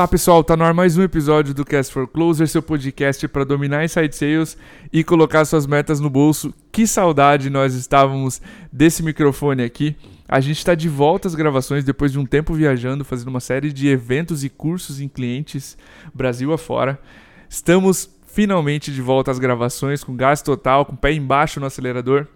Olá 0.00 0.08
pessoal, 0.08 0.42
tá 0.42 0.56
no 0.56 0.64
ar 0.64 0.72
mais 0.72 0.96
um 0.96 1.02
episódio 1.02 1.52
do 1.52 1.62
Cast 1.62 1.92
for 1.92 2.08
Closer, 2.08 2.48
seu 2.48 2.62
podcast 2.62 3.28
para 3.28 3.44
dominar 3.44 3.84
inside 3.84 4.16
sales 4.16 4.56
e 4.90 5.04
colocar 5.04 5.44
suas 5.44 5.66
metas 5.66 6.00
no 6.00 6.08
bolso. 6.08 6.54
Que 6.72 6.86
saudade 6.86 7.50
nós 7.50 7.74
estávamos 7.74 8.40
desse 8.72 9.02
microfone 9.02 9.62
aqui. 9.62 9.94
A 10.26 10.40
gente 10.40 10.56
está 10.56 10.74
de 10.74 10.88
volta 10.88 11.28
às 11.28 11.34
gravações 11.34 11.84
depois 11.84 12.10
de 12.12 12.18
um 12.18 12.24
tempo 12.24 12.54
viajando, 12.54 13.04
fazendo 13.04 13.28
uma 13.28 13.40
série 13.40 13.70
de 13.70 13.88
eventos 13.88 14.42
e 14.42 14.48
cursos 14.48 15.02
em 15.02 15.06
clientes 15.06 15.76
Brasil 16.14 16.50
afora. 16.50 16.98
Estamos 17.46 18.08
finalmente 18.26 18.90
de 18.90 19.02
volta 19.02 19.30
às 19.30 19.38
gravações 19.38 20.02
com 20.02 20.16
gás 20.16 20.40
total, 20.40 20.86
com 20.86 20.96
pé 20.96 21.12
embaixo 21.12 21.60
no 21.60 21.66
acelerador. 21.66 22.26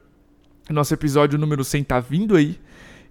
Nosso 0.68 0.92
episódio 0.92 1.38
número 1.38 1.64
100 1.64 1.84
tá 1.84 1.98
vindo 1.98 2.36
aí. 2.36 2.58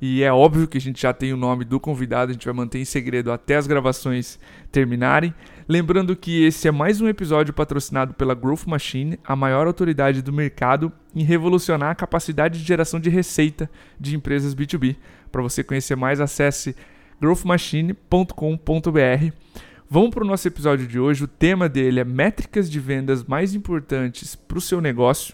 E 0.05 0.21
é 0.21 0.33
óbvio 0.33 0.67
que 0.67 0.77
a 0.77 0.81
gente 0.81 1.01
já 1.01 1.13
tem 1.13 1.31
o 1.31 1.37
nome 1.37 1.63
do 1.63 1.79
convidado, 1.79 2.29
a 2.29 2.33
gente 2.33 2.43
vai 2.43 2.53
manter 2.53 2.77
em 2.77 2.83
segredo 2.83 3.31
até 3.31 3.55
as 3.55 3.65
gravações 3.65 4.37
terminarem. 4.69 5.33
Lembrando 5.65 6.13
que 6.13 6.43
esse 6.43 6.67
é 6.67 6.71
mais 6.71 6.99
um 6.99 7.07
episódio 7.07 7.53
patrocinado 7.53 8.13
pela 8.13 8.35
Growth 8.35 8.65
Machine, 8.67 9.17
a 9.23 9.33
maior 9.33 9.65
autoridade 9.65 10.21
do 10.21 10.33
mercado 10.33 10.91
em 11.15 11.23
revolucionar 11.23 11.91
a 11.91 11.95
capacidade 11.95 12.59
de 12.59 12.65
geração 12.65 12.99
de 12.99 13.09
receita 13.09 13.69
de 13.97 14.13
empresas 14.13 14.53
B2B. 14.53 14.97
Para 15.31 15.41
você 15.41 15.63
conhecer 15.63 15.95
mais, 15.95 16.19
acesse 16.19 16.75
growthmachine.com.br. 17.21 19.33
Vamos 19.89 20.09
para 20.09 20.23
o 20.25 20.27
nosso 20.27 20.45
episódio 20.45 20.85
de 20.85 20.99
hoje. 20.99 21.23
O 21.23 21.29
tema 21.29 21.69
dele 21.69 22.01
é 22.01 22.03
métricas 22.03 22.69
de 22.69 22.77
vendas 22.77 23.23
mais 23.23 23.55
importantes 23.55 24.35
para 24.35 24.57
o 24.57 24.61
seu 24.61 24.81
negócio. 24.81 25.33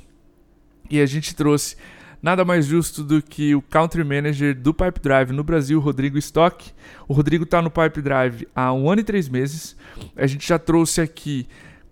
E 0.91 1.01
a 1.01 1.07
gente 1.07 1.35
trouxe 1.35 1.75
nada 2.21 2.43
mais 2.43 2.65
justo 2.65 3.03
do 3.03 3.21
que 3.21 3.55
o 3.55 3.61
Country 3.61 4.03
Manager 4.03 4.55
do 4.55 4.73
Pipe 4.73 4.99
Drive 5.01 5.31
no 5.31 5.43
Brasil, 5.43 5.79
Rodrigo 5.79 6.17
Stock. 6.17 6.71
O 7.07 7.13
Rodrigo 7.13 7.43
está 7.43 7.61
no 7.61 7.71
Pipe 7.71 8.01
Drive 8.01 8.47
há 8.55 8.73
um 8.73 8.89
ano 8.89 9.01
e 9.01 9.03
três 9.03 9.29
meses. 9.29 9.75
A 10.15 10.27
gente 10.27 10.47
já 10.47 10.59
trouxe 10.59 11.01
aqui 11.01 11.47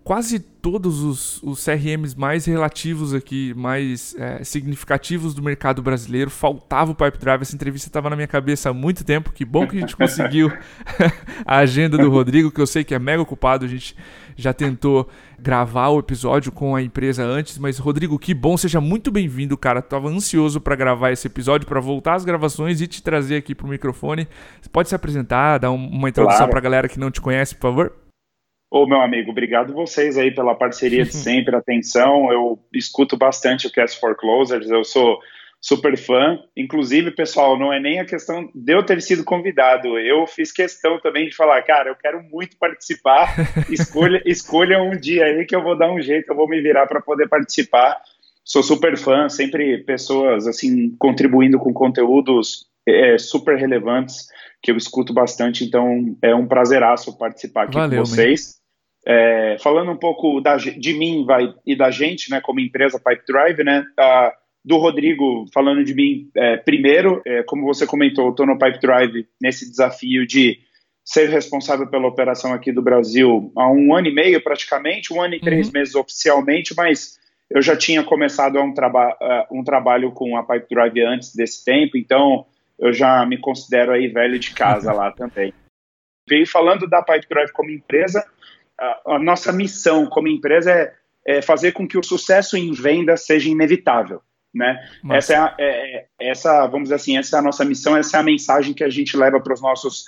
quase 0.08 0.38
todos 0.38 1.02
os, 1.02 1.42
os 1.42 1.62
CRMs 1.62 2.18
mais 2.18 2.46
relativos 2.46 3.12
aqui, 3.12 3.52
mais 3.54 4.16
é, 4.18 4.42
significativos 4.42 5.34
do 5.34 5.42
mercado 5.42 5.82
brasileiro. 5.82 6.30
Faltava 6.30 6.92
o 6.92 6.94
Pipe 6.94 7.18
Drive, 7.18 7.42
essa 7.42 7.54
entrevista 7.54 7.90
estava 7.90 8.08
na 8.08 8.16
minha 8.16 8.26
cabeça 8.26 8.70
há 8.70 8.72
muito 8.72 9.04
tempo. 9.04 9.30
Que 9.32 9.44
bom 9.44 9.66
que 9.66 9.76
a 9.76 9.80
gente 9.80 9.94
conseguiu 9.96 10.50
a 11.44 11.58
agenda 11.58 11.98
do 11.98 12.08
Rodrigo, 12.08 12.50
que 12.50 12.58
eu 12.58 12.66
sei 12.66 12.84
que 12.84 12.94
é 12.94 12.98
mega 12.98 13.20
ocupado. 13.20 13.66
A 13.66 13.68
gente 13.68 13.94
já 14.38 14.52
tentou 14.52 15.08
gravar 15.38 15.88
o 15.88 15.98
episódio 15.98 16.52
com 16.52 16.76
a 16.76 16.80
empresa 16.80 17.24
antes, 17.24 17.58
mas 17.58 17.76
Rodrigo, 17.78 18.18
que 18.18 18.32
bom, 18.32 18.56
seja 18.56 18.80
muito 18.80 19.10
bem-vindo, 19.10 19.58
cara. 19.58 19.82
Tava 19.82 20.08
ansioso 20.08 20.60
para 20.60 20.76
gravar 20.76 21.10
esse 21.10 21.26
episódio, 21.26 21.66
para 21.66 21.80
voltar 21.80 22.14
às 22.14 22.24
gravações 22.24 22.80
e 22.80 22.86
te 22.86 23.02
trazer 23.02 23.36
aqui 23.36 23.54
pro 23.54 23.66
microfone. 23.66 24.28
Você 24.60 24.68
pode 24.68 24.88
se 24.88 24.94
apresentar, 24.94 25.58
dar 25.58 25.72
uma 25.72 26.08
introdução 26.08 26.38
claro. 26.38 26.50
para 26.50 26.60
a 26.60 26.62
galera 26.62 26.88
que 26.88 27.00
não 27.00 27.10
te 27.10 27.20
conhece, 27.20 27.56
por 27.56 27.62
favor? 27.62 27.92
Ô, 28.70 28.86
meu 28.86 29.00
amigo, 29.00 29.30
obrigado 29.30 29.72
vocês 29.72 30.16
aí 30.16 30.30
pela 30.30 30.54
parceria 30.54 31.04
de 31.04 31.12
sempre, 31.16 31.56
atenção. 31.56 32.30
Eu 32.30 32.58
escuto 32.72 33.16
bastante 33.16 33.66
o 33.66 33.72
Cast 33.72 33.98
for 33.98 34.14
Closers, 34.14 34.70
eu 34.70 34.84
sou 34.84 35.18
super 35.60 35.96
fã. 35.96 36.38
Inclusive, 36.56 37.10
pessoal, 37.10 37.58
não 37.58 37.72
é 37.72 37.80
nem 37.80 38.00
a 38.00 38.04
questão 38.04 38.48
de 38.54 38.72
eu 38.72 38.82
ter 38.84 39.00
sido 39.02 39.24
convidado. 39.24 39.98
Eu 39.98 40.26
fiz 40.26 40.52
questão 40.52 41.00
também 41.00 41.28
de 41.28 41.34
falar, 41.34 41.62
cara, 41.62 41.90
eu 41.90 41.96
quero 41.96 42.22
muito 42.22 42.56
participar. 42.58 43.34
Escolha, 43.70 44.22
escolha 44.24 44.82
um 44.82 44.96
dia 44.96 45.24
aí 45.24 45.44
que 45.44 45.54
eu 45.54 45.62
vou 45.62 45.76
dar 45.76 45.90
um 45.90 46.00
jeito, 46.00 46.30
eu 46.30 46.36
vou 46.36 46.48
me 46.48 46.60
virar 46.60 46.86
para 46.86 47.00
poder 47.00 47.28
participar. 47.28 48.00
Sou 48.44 48.62
super 48.62 48.96
fã, 48.96 49.28
sempre 49.28 49.78
pessoas 49.84 50.46
assim 50.46 50.96
contribuindo 50.98 51.58
com 51.58 51.72
conteúdos 51.72 52.66
é, 52.86 53.18
super 53.18 53.58
relevantes 53.58 54.26
que 54.62 54.70
eu 54.70 54.76
escuto 54.76 55.12
bastante, 55.12 55.64
então 55.64 56.16
é 56.22 56.34
um 56.34 56.46
prazeraço 56.46 57.16
participar 57.16 57.64
aqui 57.64 57.74
Valeu, 57.74 57.98
com 57.98 58.06
vocês. 58.06 58.58
É, 59.06 59.56
falando 59.60 59.92
um 59.92 59.96
pouco 59.96 60.40
da, 60.40 60.56
de 60.56 60.92
mim 60.94 61.24
vai, 61.24 61.54
e 61.64 61.76
da 61.76 61.90
gente, 61.90 62.30
né, 62.30 62.40
como 62.40 62.60
empresa 62.60 62.98
Pipe 62.98 63.22
Drive, 63.26 63.62
né, 63.62 63.84
a, 63.98 64.32
do 64.68 64.76
Rodrigo, 64.76 65.46
falando 65.52 65.82
de 65.82 65.94
mim, 65.94 66.30
é, 66.36 66.58
primeiro, 66.58 67.22
é, 67.26 67.42
como 67.42 67.64
você 67.64 67.86
comentou, 67.86 68.28
estou 68.28 68.44
no 68.44 68.58
Pipe 68.58 68.78
Drive 68.78 69.26
nesse 69.40 69.68
desafio 69.68 70.26
de 70.26 70.58
ser 71.02 71.30
responsável 71.30 71.86
pela 71.86 72.06
operação 72.06 72.52
aqui 72.52 72.70
do 72.70 72.82
Brasil 72.82 73.50
há 73.56 73.66
um 73.70 73.96
ano 73.96 74.08
e 74.08 74.14
meio 74.14 74.42
praticamente, 74.42 75.10
um 75.10 75.22
ano 75.22 75.36
e 75.36 75.40
três 75.40 75.68
uhum. 75.68 75.72
meses 75.72 75.94
oficialmente, 75.94 76.74
mas 76.76 77.18
eu 77.50 77.62
já 77.62 77.74
tinha 77.74 78.04
começado 78.04 78.60
um, 78.60 78.74
traba 78.74 79.16
um 79.50 79.64
trabalho 79.64 80.12
com 80.12 80.36
a 80.36 80.42
Pipe 80.42 80.66
Drive 80.68 81.00
antes 81.00 81.34
desse 81.34 81.64
tempo, 81.64 81.96
então 81.96 82.44
eu 82.78 82.92
já 82.92 83.24
me 83.24 83.38
considero 83.38 83.92
aí 83.92 84.06
velho 84.06 84.38
de 84.38 84.50
casa 84.50 84.92
lá 84.92 85.10
também. 85.10 85.54
E 86.30 86.44
falando 86.44 86.86
da 86.86 87.02
Pipe 87.02 87.26
Drive 87.26 87.52
como 87.52 87.70
empresa, 87.70 88.22
a, 88.78 89.14
a 89.14 89.18
nossa 89.18 89.50
missão 89.50 90.04
como 90.04 90.28
empresa 90.28 90.70
é, 90.70 90.92
é, 91.26 91.40
fazer 91.40 91.72
com 91.72 91.88
que 91.88 91.96
o 91.96 92.04
sucesso 92.04 92.54
em 92.54 92.70
venda 92.70 93.16
seja 93.16 93.48
inevitável. 93.48 94.20
Né? 94.54 94.78
Essa, 95.10 95.34
é, 95.34 95.36
a, 95.36 95.54
é, 95.58 95.96
é, 95.96 96.06
essa, 96.30 96.66
vamos 96.66 96.84
dizer 96.84 96.94
assim, 96.94 97.18
essa 97.18 97.36
é 97.36 97.38
a 97.38 97.42
nossa 97.42 97.64
missão, 97.64 97.96
essa 97.96 98.16
é 98.16 98.20
a 98.20 98.24
mensagem 98.24 98.74
que 98.74 98.82
a 98.82 98.88
gente 98.88 99.16
leva 99.16 99.40
para 99.40 99.52
os 99.52 99.60
nossos, 99.60 100.04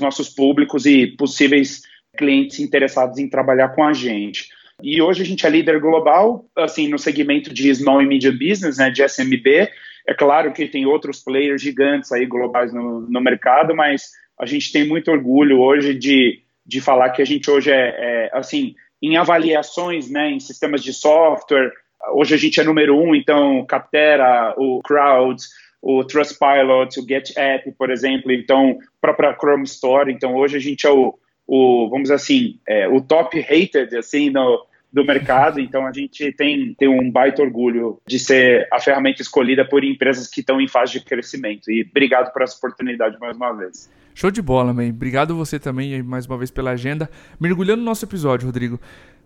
nossos 0.00 0.28
públicos 0.28 0.86
e 0.86 1.06
possíveis 1.06 1.82
clientes 2.16 2.58
interessados 2.58 3.18
em 3.18 3.28
trabalhar 3.28 3.70
com 3.70 3.84
a 3.84 3.92
gente. 3.92 4.48
E 4.82 5.02
hoje 5.02 5.22
a 5.22 5.26
gente 5.26 5.46
é 5.46 5.50
líder 5.50 5.80
global, 5.80 6.46
assim, 6.56 6.88
no 6.88 6.98
segmento 6.98 7.52
de 7.52 7.74
small 7.74 8.00
e 8.00 8.06
medium 8.06 8.32
business, 8.38 8.78
né, 8.78 8.90
de 8.90 9.02
SMB. 9.02 9.68
É 10.06 10.14
claro 10.14 10.52
que 10.52 10.66
tem 10.66 10.86
outros 10.86 11.22
players 11.22 11.60
gigantes 11.60 12.10
aí 12.12 12.24
globais 12.26 12.72
no, 12.72 13.00
no 13.00 13.20
mercado, 13.20 13.74
mas 13.74 14.10
a 14.38 14.46
gente 14.46 14.72
tem 14.72 14.86
muito 14.86 15.10
orgulho 15.10 15.60
hoje 15.60 15.94
de 15.94 16.42
de 16.68 16.82
falar 16.82 17.10
que 17.10 17.22
a 17.22 17.24
gente 17.24 17.50
hoje 17.50 17.72
é, 17.72 17.76
é, 17.76 18.30
assim, 18.34 18.74
em 19.00 19.16
avaliações, 19.16 20.10
né, 20.10 20.30
em 20.30 20.38
sistemas 20.38 20.82
de 20.82 20.92
software, 20.92 21.72
hoje 22.12 22.34
a 22.34 22.38
gente 22.38 22.60
é 22.60 22.64
número 22.64 22.96
um, 22.96 23.14
então 23.14 23.64
Captera, 23.66 24.54
o 24.56 24.80
Crowd, 24.82 25.42
o 25.80 26.04
Trustpilot, 26.04 26.98
o 26.98 27.06
GetApp, 27.06 27.72
por 27.78 27.90
exemplo, 27.90 28.32
então 28.32 28.78
própria 29.00 29.34
Chrome 29.34 29.64
Store, 29.64 30.12
então 30.12 30.34
hoje 30.34 30.56
a 30.56 30.60
gente 30.60 30.86
é 30.86 30.90
o, 30.90 31.18
o 31.46 31.88
vamos 31.88 32.04
dizer 32.04 32.14
assim, 32.14 32.58
é, 32.66 32.88
o 32.88 33.00
top 33.00 33.40
rated, 33.40 33.96
assim, 33.96 34.30
no, 34.30 34.66
do 34.92 35.04
mercado, 35.04 35.60
então 35.60 35.86
a 35.86 35.92
gente 35.92 36.32
tem, 36.32 36.74
tem 36.74 36.88
um 36.88 37.10
baita 37.10 37.42
orgulho 37.42 38.00
de 38.06 38.18
ser 38.18 38.66
a 38.72 38.80
ferramenta 38.80 39.22
escolhida 39.22 39.64
por 39.64 39.84
empresas 39.84 40.28
que 40.28 40.40
estão 40.40 40.60
em 40.60 40.66
fase 40.68 40.94
de 40.94 41.00
crescimento. 41.00 41.70
E 41.70 41.86
obrigado 41.88 42.32
por 42.32 42.42
essa 42.42 42.56
oportunidade 42.56 43.18
mais 43.20 43.36
uma 43.36 43.52
vez. 43.52 43.90
Show 44.14 44.30
de 44.30 44.42
bola, 44.42 44.72
man. 44.72 44.88
Obrigado 44.88 45.36
você 45.36 45.60
também 45.60 46.02
mais 46.02 46.26
uma 46.26 46.36
vez 46.36 46.50
pela 46.50 46.70
agenda. 46.72 47.08
Mergulhando 47.38 47.80
no 47.80 47.84
nosso 47.84 48.04
episódio, 48.04 48.46
Rodrigo. 48.46 48.80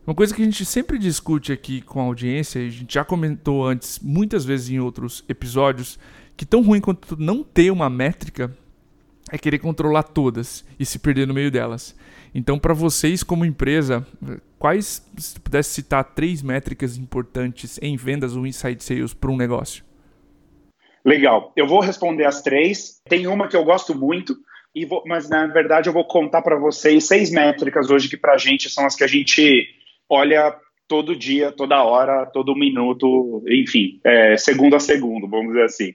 Uma 0.04 0.14
coisa 0.16 0.34
que 0.34 0.42
a 0.42 0.44
gente 0.44 0.64
sempre 0.64 0.98
discute 0.98 1.52
aqui 1.52 1.80
com 1.80 2.00
a 2.00 2.04
audiência, 2.04 2.60
a 2.60 2.68
gente 2.68 2.92
já 2.92 3.04
comentou 3.04 3.64
antes, 3.64 4.00
muitas 4.00 4.44
vezes 4.44 4.70
em 4.70 4.80
outros 4.80 5.24
episódios, 5.28 5.96
que 6.36 6.44
tão 6.44 6.60
ruim 6.60 6.80
quanto 6.80 7.16
não 7.16 7.44
ter 7.44 7.70
uma 7.70 7.88
métrica 7.88 8.52
é 9.30 9.38
querer 9.38 9.60
controlar 9.60 10.02
todas 10.02 10.64
e 10.78 10.84
se 10.84 10.98
perder 10.98 11.26
no 11.26 11.32
meio 11.32 11.50
delas. 11.50 11.96
Então, 12.34 12.58
para 12.58 12.74
vocês 12.74 13.22
como 13.22 13.44
empresa, 13.44 14.04
quais, 14.58 15.06
se 15.16 15.38
pudesse 15.38 15.70
citar 15.70 16.02
três 16.02 16.42
métricas 16.42 16.96
importantes 16.96 17.78
em 17.80 17.96
vendas 17.96 18.34
ou 18.34 18.44
inside 18.44 18.82
sales 18.82 19.14
para 19.14 19.30
um 19.30 19.36
negócio? 19.36 19.84
Legal. 21.04 21.52
Eu 21.56 21.66
vou 21.66 21.80
responder 21.80 22.24
as 22.24 22.42
três. 22.42 23.00
Tem 23.08 23.26
uma 23.26 23.48
que 23.48 23.56
eu 23.56 23.64
gosto 23.64 23.94
muito, 23.94 24.36
vou, 24.88 25.04
mas 25.06 25.28
na 25.28 25.46
verdade 25.46 25.88
eu 25.88 25.92
vou 25.92 26.06
contar 26.06 26.42
para 26.42 26.58
vocês 26.58 27.04
seis 27.04 27.30
métricas 27.30 27.88
hoje 27.88 28.08
que 28.08 28.16
para 28.16 28.34
a 28.34 28.38
gente 28.38 28.68
são 28.68 28.84
as 28.84 28.96
que 28.96 29.04
a 29.04 29.08
gente 29.08 29.66
olha 30.12 30.54
todo 30.86 31.16
dia, 31.16 31.50
toda 31.50 31.82
hora, 31.82 32.26
todo 32.26 32.54
minuto, 32.54 33.42
enfim, 33.48 33.98
é, 34.04 34.36
segundo 34.36 34.76
a 34.76 34.80
segundo, 34.80 35.26
vamos 35.26 35.54
dizer 35.54 35.64
assim. 35.64 35.94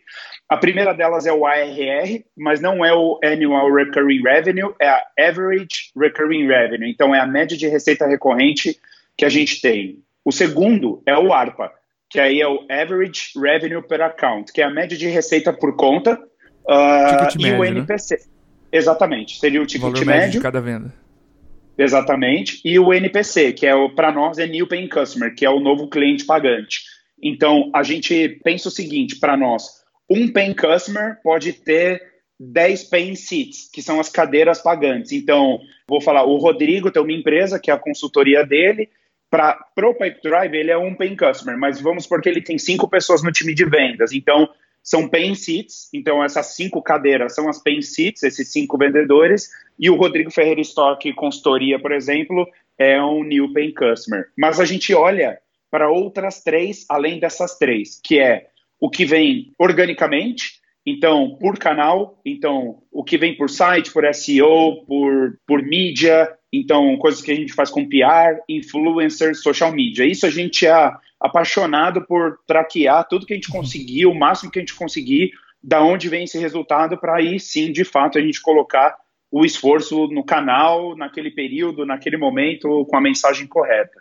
A 0.49 0.57
primeira 0.57 0.91
delas 0.91 1.27
é 1.27 1.31
o 1.31 1.45
ARR, 1.45 2.23
mas 2.35 2.59
não 2.59 2.83
é 2.83 2.91
o 2.91 3.19
Annual 3.23 3.71
Recurring 3.71 4.23
Revenue, 4.23 4.73
é 4.81 4.89
a 4.89 5.03
Average 5.19 5.91
Recurring 5.95 6.47
Revenue. 6.47 6.89
Então 6.89 7.13
é 7.13 7.19
a 7.19 7.27
média 7.27 7.55
de 7.55 7.67
receita 7.67 8.07
recorrente 8.07 8.79
que 9.15 9.23
a 9.23 9.29
gente 9.29 9.61
tem. 9.61 9.99
O 10.25 10.31
segundo 10.31 11.03
é 11.05 11.15
o 11.15 11.31
ARPA, 11.31 11.71
que 12.09 12.19
aí 12.19 12.41
é 12.41 12.47
o 12.47 12.65
Average 12.67 13.39
Revenue 13.39 13.83
Per 13.83 14.01
Account, 14.01 14.51
que 14.51 14.61
é 14.61 14.65
a 14.65 14.71
média 14.71 14.97
de 14.97 15.07
receita 15.07 15.53
por 15.53 15.75
conta. 15.75 16.19
Uh, 16.65 17.39
e 17.39 17.51
o 17.51 17.63
NPC. 17.63 18.15
Né? 18.15 18.21
Exatamente, 18.71 19.39
seria 19.39 19.61
o 19.61 19.65
ticket 19.65 19.81
Valor 19.81 20.05
médio, 20.05 20.21
médio 20.21 20.31
de 20.31 20.41
cada 20.41 20.59
venda. 20.59 21.06
Exatamente. 21.77 22.59
E 22.65 22.79
o 22.79 22.91
NPC, 22.93 23.53
que 23.53 23.65
é 23.65 23.73
para 23.89 24.11
nós 24.11 24.37
é 24.37 24.47
New 24.47 24.67
Paying 24.67 24.89
Customer, 24.89 25.33
que 25.33 25.45
é 25.45 25.49
o 25.49 25.59
novo 25.59 25.87
cliente 25.87 26.25
pagante. 26.25 26.81
Então, 27.21 27.69
a 27.73 27.83
gente 27.83 28.39
pensa 28.43 28.67
o 28.67 28.71
seguinte 28.71 29.19
para 29.19 29.37
nós: 29.37 29.67
um 30.09 30.31
Paying 30.31 30.55
Customer 30.55 31.17
pode 31.23 31.53
ter 31.53 32.01
10 32.39 32.83
Paying 32.85 33.15
Seats, 33.15 33.69
que 33.71 33.81
são 33.81 33.99
as 33.99 34.09
cadeiras 34.09 34.61
pagantes. 34.61 35.11
Então, 35.11 35.59
vou 35.87 36.01
falar, 36.01 36.23
o 36.23 36.37
Rodrigo 36.37 36.91
tem 36.91 37.01
uma 37.01 37.11
empresa, 37.11 37.59
que 37.59 37.71
é 37.71 37.73
a 37.73 37.79
consultoria 37.79 38.45
dele. 38.45 38.89
Para 39.29 39.59
o 39.83 39.93
Pipe 39.93 40.21
Drive, 40.23 40.53
ele 40.53 40.71
é 40.71 40.77
um 40.77 40.95
Paying 40.95 41.17
Customer, 41.17 41.57
mas 41.57 41.81
vamos 41.81 42.07
porque 42.07 42.29
ele 42.29 42.41
tem 42.41 42.57
cinco 42.57 42.87
pessoas 42.87 43.21
no 43.21 43.31
time 43.31 43.53
de 43.53 43.65
vendas. 43.65 44.13
Então, 44.13 44.47
são 44.87 45.05
paying 45.05 45.35
seats, 45.35 45.89
então 45.93 46.23
essas 46.23 46.55
cinco 46.55 46.81
cadeiras 46.81 47.35
são 47.35 47.49
as 47.49 47.61
paying 47.61 47.81
seats, 47.81 48.23
esses 48.23 48.53
cinco 48.53 48.77
vendedores, 48.77 49.49
e 49.77 49.89
o 49.89 49.97
Rodrigo 49.97 50.31
Ferreira 50.31 50.61
Stock 50.61 51.11
Consultoria, 51.11 51.77
por 51.77 51.91
exemplo, 51.91 52.47
é 52.77 53.03
um 53.03 53.21
new 53.21 53.51
paying 53.51 53.73
customer. 53.73 54.29
Mas 54.37 54.61
a 54.61 54.65
gente 54.65 54.93
olha 54.93 55.39
para 55.69 55.91
outras 55.91 56.41
três, 56.41 56.85
além 56.87 57.19
dessas 57.19 57.57
três, 57.57 57.99
que 58.01 58.17
é 58.17 58.47
o 58.79 58.89
que 58.89 59.03
vem 59.03 59.51
organicamente, 59.59 60.61
então 60.85 61.35
por 61.37 61.59
canal, 61.59 62.21
então 62.25 62.81
o 62.89 63.03
que 63.03 63.17
vem 63.17 63.35
por 63.35 63.49
site, 63.49 63.91
por 63.91 64.05
SEO, 64.15 64.85
por, 64.85 65.37
por 65.45 65.61
mídia, 65.63 66.33
então 66.53 66.95
coisas 66.95 67.21
que 67.21 67.33
a 67.33 67.35
gente 67.35 67.51
faz 67.51 67.69
com 67.69 67.85
PR, 67.85 68.39
influencers, 68.47 69.43
social 69.43 69.73
media. 69.73 70.05
Isso 70.05 70.25
a 70.25 70.29
gente 70.29 70.65
é 70.65 70.93
apaixonado 71.19 72.05
por 72.05 72.39
traquear 72.47 73.07
tudo 73.07 73.25
que 73.25 73.33
a 73.33 73.35
gente 73.35 73.51
conseguir, 73.51 74.05
o 74.05 74.13
máximo 74.13 74.51
que 74.51 74.59
a 74.59 74.61
gente 74.61 74.75
conseguir, 74.75 75.31
da 75.63 75.81
onde 75.81 76.09
vem 76.09 76.23
esse 76.23 76.37
resultado, 76.37 76.97
para 76.97 77.17
aí 77.17 77.39
sim, 77.39 77.71
de 77.71 77.83
fato, 77.83 78.17
a 78.17 78.21
gente 78.21 78.41
colocar 78.41 78.95
o 79.31 79.43
esforço 79.43 80.07
no 80.07 80.23
canal, 80.23 80.95
naquele 80.95 81.31
período, 81.31 81.85
naquele 81.85 82.17
momento, 82.17 82.85
com 82.85 82.97
a 82.97 83.01
mensagem 83.01 83.47
correta. 83.47 83.99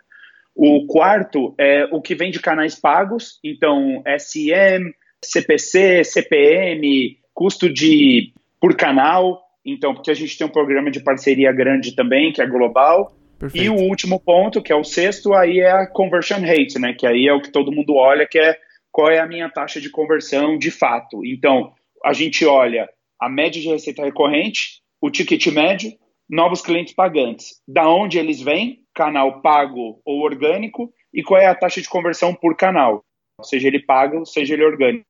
O 0.55 0.85
quarto 0.87 1.53
é 1.57 1.85
o 1.91 2.01
que 2.01 2.15
vem 2.15 2.31
de 2.31 2.39
canais 2.39 2.75
pagos, 2.79 3.39
então 3.43 4.01
SM, 4.17 4.91
CPC, 5.23 6.03
CPM, 6.03 7.17
custo 7.33 7.71
de 7.71 8.33
por 8.59 8.75
canal, 8.75 9.43
então 9.63 9.93
porque 9.93 10.09
a 10.09 10.15
gente 10.15 10.37
tem 10.37 10.47
um 10.47 10.51
programa 10.51 10.89
de 10.89 10.99
parceria 11.01 11.51
grande 11.51 11.95
também, 11.95 12.31
que 12.31 12.41
é 12.41 12.47
global. 12.47 13.16
Perfeito. 13.39 13.65
E 13.65 13.69
o 13.69 13.75
último 13.75 14.19
ponto, 14.19 14.61
que 14.61 14.71
é 14.71 14.75
o 14.75 14.83
sexto, 14.83 15.33
aí 15.33 15.59
é 15.59 15.71
a 15.71 15.87
conversion 15.87 16.39
rate, 16.41 16.79
né? 16.79 16.93
Que 16.93 17.05
aí 17.05 17.27
é 17.27 17.33
o 17.33 17.41
que 17.41 17.51
todo 17.51 17.71
mundo 17.71 17.95
olha, 17.95 18.27
que 18.27 18.39
é 18.39 18.57
qual 18.91 19.09
é 19.11 19.19
a 19.19 19.27
minha 19.27 19.49
taxa 19.49 19.79
de 19.79 19.89
conversão 19.89 20.57
de 20.57 20.71
fato. 20.71 21.23
Então, 21.25 21.73
a 22.03 22.13
gente 22.13 22.45
olha 22.45 22.89
a 23.19 23.29
média 23.29 23.61
de 23.61 23.67
receita 23.67 24.03
recorrente, 24.03 24.81
o 25.01 25.09
ticket 25.09 25.45
médio, 25.47 25.91
novos 26.29 26.61
clientes 26.61 26.93
pagantes. 26.93 27.61
Da 27.67 27.87
onde 27.87 28.17
eles 28.17 28.41
vêm, 28.41 28.83
canal 28.93 29.41
pago 29.41 30.01
ou 30.03 30.21
orgânico, 30.21 30.91
e 31.13 31.21
qual 31.21 31.39
é 31.39 31.45
a 31.45 31.55
taxa 31.55 31.81
de 31.81 31.89
conversão 31.89 32.33
por 32.33 32.55
canal, 32.55 33.03
seja 33.43 33.67
ele 33.67 33.79
pago, 33.79 34.25
seja 34.25 34.53
ele 34.53 34.65
orgânico. 34.65 35.05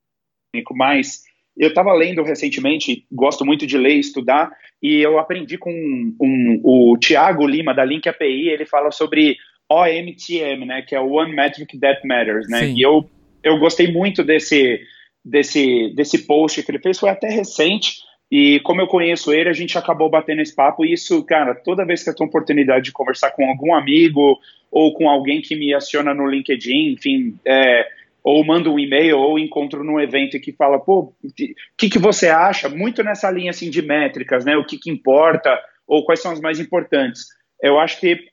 Mas 0.72 1.22
eu 1.58 1.68
estava 1.68 1.92
lendo 1.92 2.22
recentemente, 2.22 3.04
gosto 3.10 3.44
muito 3.44 3.66
de 3.66 3.76
ler 3.76 3.96
e 3.96 4.00
estudar, 4.00 4.50
e 4.82 5.00
eu 5.00 5.18
aprendi 5.18 5.58
com 5.58 5.70
um, 5.70 6.16
um, 6.20 6.60
o 6.62 6.98
Thiago 6.98 7.46
Lima, 7.46 7.74
da 7.74 7.84
Link 7.84 8.08
API, 8.08 8.48
ele 8.48 8.64
fala 8.64 8.90
sobre 8.90 9.36
OMTM, 9.68 10.64
né, 10.64 10.82
que 10.82 10.94
é 10.94 11.00
o 11.00 11.10
One 11.10 11.34
Metric 11.34 11.78
That 11.78 12.06
Matters, 12.06 12.48
né, 12.48 12.60
Sim. 12.60 12.74
e 12.76 12.82
eu, 12.82 13.10
eu 13.42 13.58
gostei 13.58 13.90
muito 13.90 14.22
desse, 14.22 14.80
desse, 15.24 15.92
desse 15.94 16.26
post 16.26 16.62
que 16.62 16.70
ele 16.70 16.78
fez, 16.78 16.98
foi 16.98 17.10
até 17.10 17.28
recente, 17.28 17.96
e 18.30 18.60
como 18.60 18.80
eu 18.80 18.86
conheço 18.86 19.32
ele, 19.32 19.48
a 19.48 19.54
gente 19.54 19.78
acabou 19.78 20.10
batendo 20.10 20.42
esse 20.42 20.54
papo. 20.54 20.84
E 20.84 20.92
isso, 20.92 21.24
cara, 21.24 21.54
toda 21.54 21.84
vez 21.84 22.04
que 22.04 22.10
eu 22.10 22.14
tenho 22.14 22.28
oportunidade 22.28 22.84
de 22.84 22.92
conversar 22.92 23.30
com 23.30 23.48
algum 23.48 23.74
amigo 23.74 24.38
ou 24.70 24.92
com 24.92 25.08
alguém 25.08 25.40
que 25.40 25.56
me 25.56 25.72
aciona 25.72 26.12
no 26.12 26.26
LinkedIn, 26.26 26.92
enfim, 26.92 27.38
é, 27.46 27.86
ou 28.28 28.44
manda 28.44 28.68
um 28.68 28.78
e-mail 28.78 29.16
ou 29.18 29.38
encontro 29.38 29.82
num 29.82 29.98
evento 29.98 30.38
que 30.38 30.52
fala, 30.52 30.78
pô, 30.78 31.14
o 31.24 31.32
que, 31.78 31.88
que 31.88 31.98
você 31.98 32.28
acha? 32.28 32.68
Muito 32.68 33.02
nessa 33.02 33.30
linha 33.30 33.50
assim 33.50 33.70
de 33.70 33.80
métricas, 33.80 34.44
né? 34.44 34.54
O 34.54 34.66
que, 34.66 34.76
que 34.76 34.90
importa 34.90 35.58
ou 35.86 36.04
quais 36.04 36.20
são 36.20 36.32
as 36.32 36.40
mais 36.40 36.60
importantes. 36.60 37.24
Eu 37.62 37.78
acho 37.78 37.98
que 37.98 38.28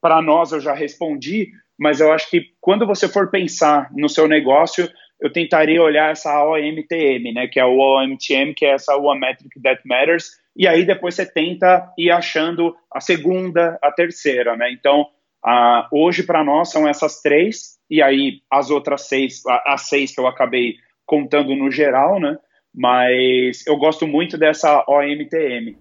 para 0.00 0.22
nós 0.22 0.52
eu 0.52 0.60
já 0.60 0.72
respondi, 0.72 1.50
mas 1.78 2.00
eu 2.00 2.10
acho 2.10 2.30
que 2.30 2.46
quando 2.62 2.86
você 2.86 3.08
for 3.08 3.30
pensar 3.30 3.90
no 3.94 4.08
seu 4.08 4.26
negócio, 4.26 4.88
eu 5.20 5.30
tentaria 5.30 5.82
olhar 5.82 6.12
essa 6.12 6.42
OMTM, 6.42 7.34
né, 7.34 7.46
que 7.46 7.60
é 7.60 7.64
o 7.64 7.76
OMTM, 7.76 8.54
que 8.56 8.64
é 8.64 8.70
essa 8.70 8.96
One 8.96 9.20
Metric 9.20 9.60
That 9.60 9.82
Matters, 9.84 10.30
e 10.56 10.66
aí 10.66 10.82
depois 10.82 11.14
você 11.14 11.30
tenta 11.30 11.92
ir 11.98 12.10
achando 12.10 12.74
a 12.90 13.00
segunda, 13.00 13.78
a 13.82 13.92
terceira, 13.92 14.56
né? 14.56 14.72
Então, 14.72 15.02
uh, 15.46 15.86
hoje 15.92 16.22
para 16.22 16.42
nós 16.42 16.70
são 16.70 16.88
essas 16.88 17.20
três, 17.20 17.78
e 17.90 18.02
aí 18.02 18.40
as 18.50 18.70
outras 18.70 19.08
seis, 19.08 19.42
as 19.66 19.88
seis 19.88 20.14
que 20.14 20.20
eu 20.20 20.26
acabei 20.26 20.76
contando 21.04 21.54
no 21.56 21.70
geral, 21.70 22.20
né? 22.20 22.38
Mas 22.72 23.66
eu 23.66 23.76
gosto 23.76 24.06
muito 24.06 24.38
dessa 24.38 24.84
OMTM. 24.86 25.76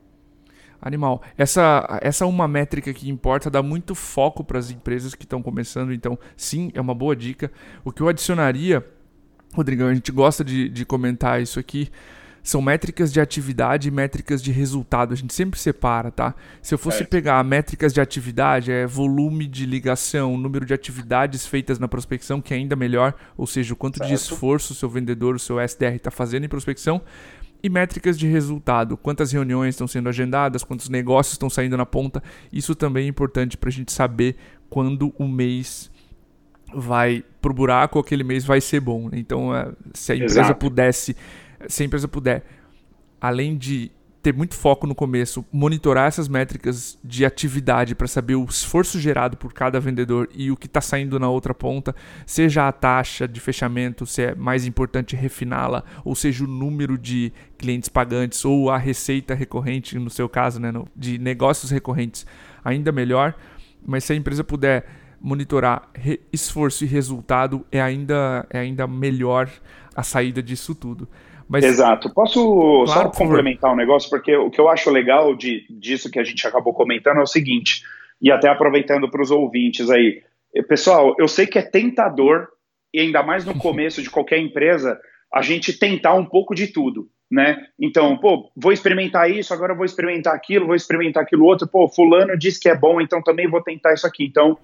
Animal. 0.81 1.21
Essa, 1.37 1.99
essa 2.01 2.23
é 2.23 2.27
uma 2.27 2.47
métrica 2.47 2.93
que 2.93 3.09
importa, 3.09 3.49
dá 3.49 3.61
muito 3.61 3.93
foco 3.93 4.43
para 4.43 4.57
as 4.57 4.71
empresas 4.71 5.13
que 5.13 5.25
estão 5.25 5.41
começando, 5.41 5.93
então 5.93 6.17
sim, 6.35 6.71
é 6.73 6.81
uma 6.81 6.95
boa 6.95 7.15
dica. 7.15 7.51
O 7.83 7.91
que 7.91 8.01
eu 8.01 8.07
adicionaria 8.07 8.83
Rodrigão, 9.53 9.87
a 9.87 9.93
gente 9.93 10.11
gosta 10.11 10.43
de, 10.43 10.69
de 10.69 10.85
comentar 10.85 11.41
isso 11.41 11.59
aqui. 11.59 11.89
São 12.43 12.61
métricas 12.61 13.11
de 13.11 13.19
atividade 13.19 13.87
e 13.87 13.91
métricas 13.91 14.41
de 14.41 14.51
resultado. 14.51 15.13
A 15.13 15.17
gente 15.17 15.33
sempre 15.33 15.59
separa, 15.59 16.11
tá? 16.11 16.33
Se 16.61 16.73
eu 16.73 16.77
fosse 16.77 17.03
pegar 17.05 17.43
métricas 17.43 17.93
de 17.93 18.01
atividade, 18.01 18.71
é 18.71 18.85
volume 18.87 19.47
de 19.47 19.65
ligação, 19.65 20.37
número 20.37 20.65
de 20.65 20.73
atividades 20.73 21.45
feitas 21.45 21.79
na 21.79 21.87
prospecção, 21.87 22.41
que 22.41 22.53
é 22.53 22.57
ainda 22.57 22.75
melhor, 22.75 23.13
ou 23.37 23.45
seja, 23.45 23.73
o 23.73 23.77
quanto 23.77 23.97
certo. 23.97 24.09
de 24.09 24.15
esforço 24.15 24.73
o 24.73 24.75
seu 24.75 24.89
vendedor, 24.89 25.35
o 25.35 25.39
seu 25.39 25.59
SDR 25.59 25.95
está 25.95 26.11
fazendo 26.11 26.45
em 26.45 26.49
prospecção. 26.49 27.01
E 27.61 27.69
métricas 27.69 28.17
de 28.17 28.25
resultado, 28.25 28.95
quantas 28.95 29.33
reuniões 29.33 29.75
estão 29.75 29.85
sendo 29.85 30.07
agendadas, 30.07 30.63
quantos 30.63 30.87
negócios 30.87 31.33
estão 31.33 31.49
saindo 31.49 31.75
na 31.75 31.85
ponta. 31.85 32.23
Isso 32.53 32.73
também 32.73 33.05
é 33.05 33.09
importante 33.09 33.57
para 33.57 33.67
a 33.67 33.71
gente 33.71 33.91
saber 33.91 34.37
quando 34.69 35.13
o 35.17 35.27
mês 35.27 35.91
vai 36.73 37.23
pro 37.41 37.53
buraco, 37.53 37.99
aquele 37.99 38.23
mês 38.23 38.45
vai 38.45 38.61
ser 38.61 38.79
bom. 38.79 39.09
Né? 39.09 39.19
Então, 39.19 39.53
é, 39.53 39.71
se 39.93 40.13
a 40.13 40.15
empresa 40.15 40.41
Exato. 40.41 40.59
pudesse, 40.59 41.15
se 41.67 41.83
a 41.83 41.85
empresa 41.85 42.07
puder, 42.07 42.43
além 43.19 43.57
de 43.57 43.91
ter 44.21 44.33
muito 44.33 44.53
foco 44.53 44.85
no 44.85 44.93
começo, 44.93 45.45
monitorar 45.51 46.07
essas 46.07 46.27
métricas 46.27 46.97
de 47.03 47.25
atividade 47.25 47.95
para 47.95 48.07
saber 48.07 48.35
o 48.35 48.43
esforço 48.43 48.99
gerado 48.99 49.37
por 49.37 49.53
cada 49.53 49.79
vendedor 49.79 50.29
e 50.33 50.51
o 50.51 50.57
que 50.57 50.67
está 50.67 50.81
saindo 50.81 51.17
na 51.19 51.29
outra 51.29 51.53
ponta, 51.53 51.95
seja 52.25 52.67
a 52.67 52.71
taxa 52.71 53.27
de 53.27 53.39
fechamento, 53.39 54.05
se 54.05 54.23
é 54.23 54.35
mais 54.35 54.65
importante 54.65 55.15
refiná-la, 55.15 55.83
ou 56.03 56.15
seja 56.15 56.43
o 56.43 56.47
número 56.47 56.97
de 56.97 57.31
clientes 57.57 57.87
pagantes 57.87 58.43
ou 58.43 58.69
a 58.69 58.77
receita 58.77 59.33
recorrente, 59.33 59.97
no 59.97 60.09
seu 60.09 60.27
caso, 60.27 60.59
né, 60.59 60.71
de 60.95 61.17
negócios 61.17 61.71
recorrentes, 61.71 62.25
ainda 62.63 62.91
melhor. 62.91 63.33
Mas 63.85 64.03
se 64.03 64.11
a 64.11 64.15
empresa 64.15 64.43
puder 64.43 64.85
monitorar 65.21 65.89
esforço 66.31 66.83
e 66.83 66.87
resultado 66.87 67.65
é 67.71 67.81
ainda, 67.81 68.45
é 68.49 68.59
ainda 68.59 68.85
melhor 68.85 69.49
a 69.95 70.03
saída 70.03 70.43
disso 70.43 70.75
tudo. 70.75 71.07
Mas, 71.49 71.65
Exato. 71.65 72.13
Posso 72.13 72.83
claro, 72.85 73.01
só 73.01 73.09
complementar 73.09 73.73
um 73.73 73.75
negócio? 73.75 74.07
Porque 74.07 74.35
o 74.35 74.51
que 74.51 74.61
eu 74.61 74.69
acho 74.69 74.91
legal 74.91 75.35
de, 75.35 75.65
disso 75.67 76.11
que 76.11 76.19
a 76.19 76.23
gente 76.23 76.45
acabou 76.47 76.73
comentando 76.73 77.17
é 77.17 77.23
o 77.23 77.27
seguinte, 77.27 77.81
e 78.21 78.31
até 78.31 78.47
aproveitando 78.47 79.09
para 79.09 79.21
os 79.21 79.31
ouvintes 79.31 79.89
aí. 79.89 80.21
Pessoal, 80.67 81.15
eu 81.17 81.27
sei 81.27 81.47
que 81.47 81.57
é 81.57 81.63
tentador, 81.63 82.47
e 82.93 82.99
ainda 82.99 83.23
mais 83.23 83.45
no 83.45 83.55
começo 83.57 83.99
de 84.03 84.11
qualquer 84.11 84.37
empresa, 84.37 84.99
a 85.33 85.41
gente 85.41 85.73
tentar 85.73 86.13
um 86.13 86.25
pouco 86.25 86.53
de 86.53 86.67
tudo. 86.67 87.09
Né? 87.31 87.57
Então, 87.79 88.17
pô, 88.17 88.51
vou 88.55 88.71
experimentar 88.71 89.29
isso, 89.29 89.53
agora 89.53 89.75
vou 89.75 89.85
experimentar 89.85 90.33
aquilo, 90.33 90.65
vou 90.65 90.75
experimentar 90.75 91.23
aquilo 91.23 91.45
outro, 91.45 91.67
pô, 91.67 91.87
fulano 91.87 92.37
disse 92.37 92.59
que 92.59 92.69
é 92.69 92.75
bom, 92.75 92.99
então 92.99 93.21
também 93.21 93.47
vou 93.47 93.61
tentar 93.61 93.93
isso 93.93 94.07
aqui. 94.07 94.25
Então, 94.25 94.57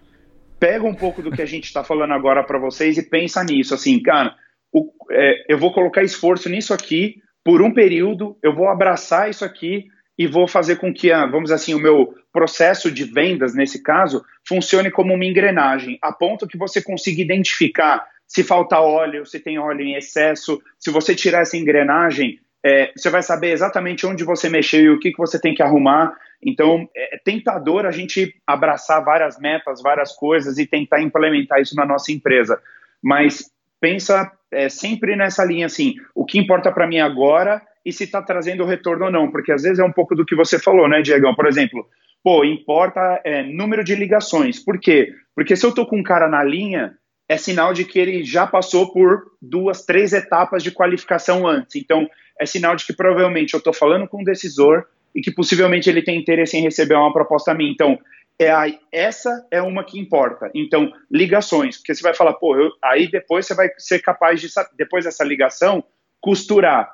pega 0.60 0.84
um 0.84 0.96
pouco 0.96 1.22
do 1.22 1.32
que 1.32 1.44
a 1.44 1.46
gente 1.46 1.66
está 1.66 1.84
falando 1.84 2.14
agora 2.14 2.44
para 2.44 2.58
vocês 2.58 2.98
e 2.98 3.04
pensa 3.04 3.44
nisso, 3.44 3.76
assim, 3.76 4.02
cara, 4.02 4.36
o, 4.76 4.92
é, 5.10 5.46
eu 5.48 5.58
vou 5.58 5.74
colocar 5.74 6.04
esforço 6.04 6.50
nisso 6.50 6.74
aqui 6.74 7.16
por 7.44 7.62
um 7.62 7.74
período, 7.74 8.38
eu 8.44 8.54
vou 8.54 8.68
abraçar 8.68 9.30
isso 9.30 9.46
aqui 9.46 9.86
e 10.18 10.28
vou 10.28 10.48
fazer 10.48 10.76
com 10.78 10.94
que, 10.94 11.10
vamos 11.32 11.52
assim, 11.52 11.74
o 11.74 11.80
meu 11.80 12.14
processo 12.34 12.92
de 12.92 13.06
vendas, 13.06 13.56
nesse 13.56 13.82
caso, 13.82 14.24
funcione 14.46 14.92
como 14.92 15.14
uma 15.14 15.26
engrenagem, 15.26 15.98
a 16.02 16.12
ponto 16.12 16.48
que 16.48 16.58
você 16.58 16.82
consiga 16.82 17.22
identificar 17.22 18.06
se 18.28 18.44
falta 18.44 18.80
óleo, 18.80 19.26
se 19.26 19.40
tem 19.40 19.60
óleo 19.60 19.82
em 19.82 19.96
excesso, 19.96 20.62
se 20.80 20.92
você 20.92 21.14
tirar 21.14 21.42
essa 21.42 21.56
engrenagem, 21.56 22.40
é, 22.66 22.92
você 22.96 23.10
vai 23.10 23.22
saber 23.22 23.52
exatamente 23.52 24.06
onde 24.06 24.24
você 24.24 24.50
mexeu 24.50 24.82
e 24.82 24.90
o 24.90 25.00
que, 25.00 25.12
que 25.12 25.18
você 25.18 25.40
tem 25.40 25.54
que 25.54 25.62
arrumar. 25.62 26.18
Então, 26.44 26.90
é 26.96 27.20
tentador 27.24 27.86
a 27.86 27.92
gente 27.92 28.34
abraçar 28.46 29.04
várias 29.04 29.40
metas, 29.40 29.82
várias 29.82 30.12
coisas 30.14 30.58
e 30.58 30.66
tentar 30.66 31.02
implementar 31.02 31.62
isso 31.62 31.76
na 31.76 31.86
nossa 31.86 32.12
empresa. 32.12 32.60
Mas 33.02 33.52
pensa 33.80 34.32
é, 34.52 34.70
sempre 34.70 35.16
nessa 35.16 35.44
linha 35.44 35.66
assim: 35.66 35.96
o 36.14 36.26
que 36.26 36.40
importa 36.40 36.72
para 36.72 36.88
mim 36.88 37.00
agora 37.00 37.62
e 37.86 37.92
se 37.92 38.06
está 38.06 38.22
trazendo 38.22 38.66
retorno 38.66 39.06
ou 39.06 39.12
não, 39.12 39.30
porque 39.30 39.52
às 39.52 39.62
vezes 39.62 39.80
é 39.80 39.84
um 39.84 39.92
pouco 39.92 40.16
do 40.16 40.26
que 40.26 40.36
você 40.36 40.58
falou, 40.58 40.90
né, 40.90 41.02
Diegão? 41.02 41.36
Por 41.36 41.48
exemplo, 41.48 41.88
pô, 42.24 42.44
importa 42.44 43.22
é, 43.24 43.44
número 43.44 43.84
de 43.84 43.96
ligações. 43.96 44.60
Por 44.60 44.80
quê? 44.80 45.14
Porque 45.36 45.56
se 45.56 45.66
eu 45.66 45.70
estou 45.70 45.86
com 45.86 45.98
um 45.98 46.04
cara 46.04 46.28
na 46.28 46.44
linha, 46.44 46.98
é 47.30 47.38
sinal 47.38 47.74
de 47.74 47.86
que 47.86 48.00
ele 48.00 48.24
já 48.24 48.48
passou 48.48 48.92
por 48.92 49.24
duas, 49.42 49.86
três 49.86 50.14
etapas 50.14 50.64
de 50.64 50.72
qualificação 50.72 51.48
antes. 51.48 51.76
Então, 51.76 52.08
é 52.40 52.46
sinal 52.46 52.76
de 52.76 52.86
que 52.86 52.94
provavelmente 52.94 53.54
eu 53.54 53.60
estou 53.60 53.74
falando 53.74 54.08
com 54.08 54.22
um 54.22 54.24
decisor 54.24 54.86
e 55.14 55.22
que 55.22 55.32
possivelmente 55.32 55.90
ele 55.90 56.02
tem 56.02 56.20
interesse 56.20 56.58
em 56.58 56.62
receber 56.62 56.96
uma 56.96 57.14
proposta 57.14 57.54
minha. 57.54 57.72
Então, 57.72 57.98
é 58.40 58.52
a, 58.52 58.66
essa 58.92 59.46
é 59.50 59.62
uma 59.62 59.84
que 59.84 60.00
importa. 60.00 60.50
Então, 60.54 60.92
ligações, 61.10 61.78
porque 61.78 61.96
você 61.96 62.04
vai 62.04 62.14
falar, 62.14 62.34
pô, 62.34 62.58
eu, 62.58 62.72
aí 62.84 63.10
depois 63.10 63.46
você 63.46 63.54
vai 63.54 63.70
ser 63.78 64.00
capaz 64.00 64.42
de, 64.42 64.48
depois 64.78 65.06
dessa 65.06 65.24
ligação, 65.24 65.84
costurar. 66.20 66.92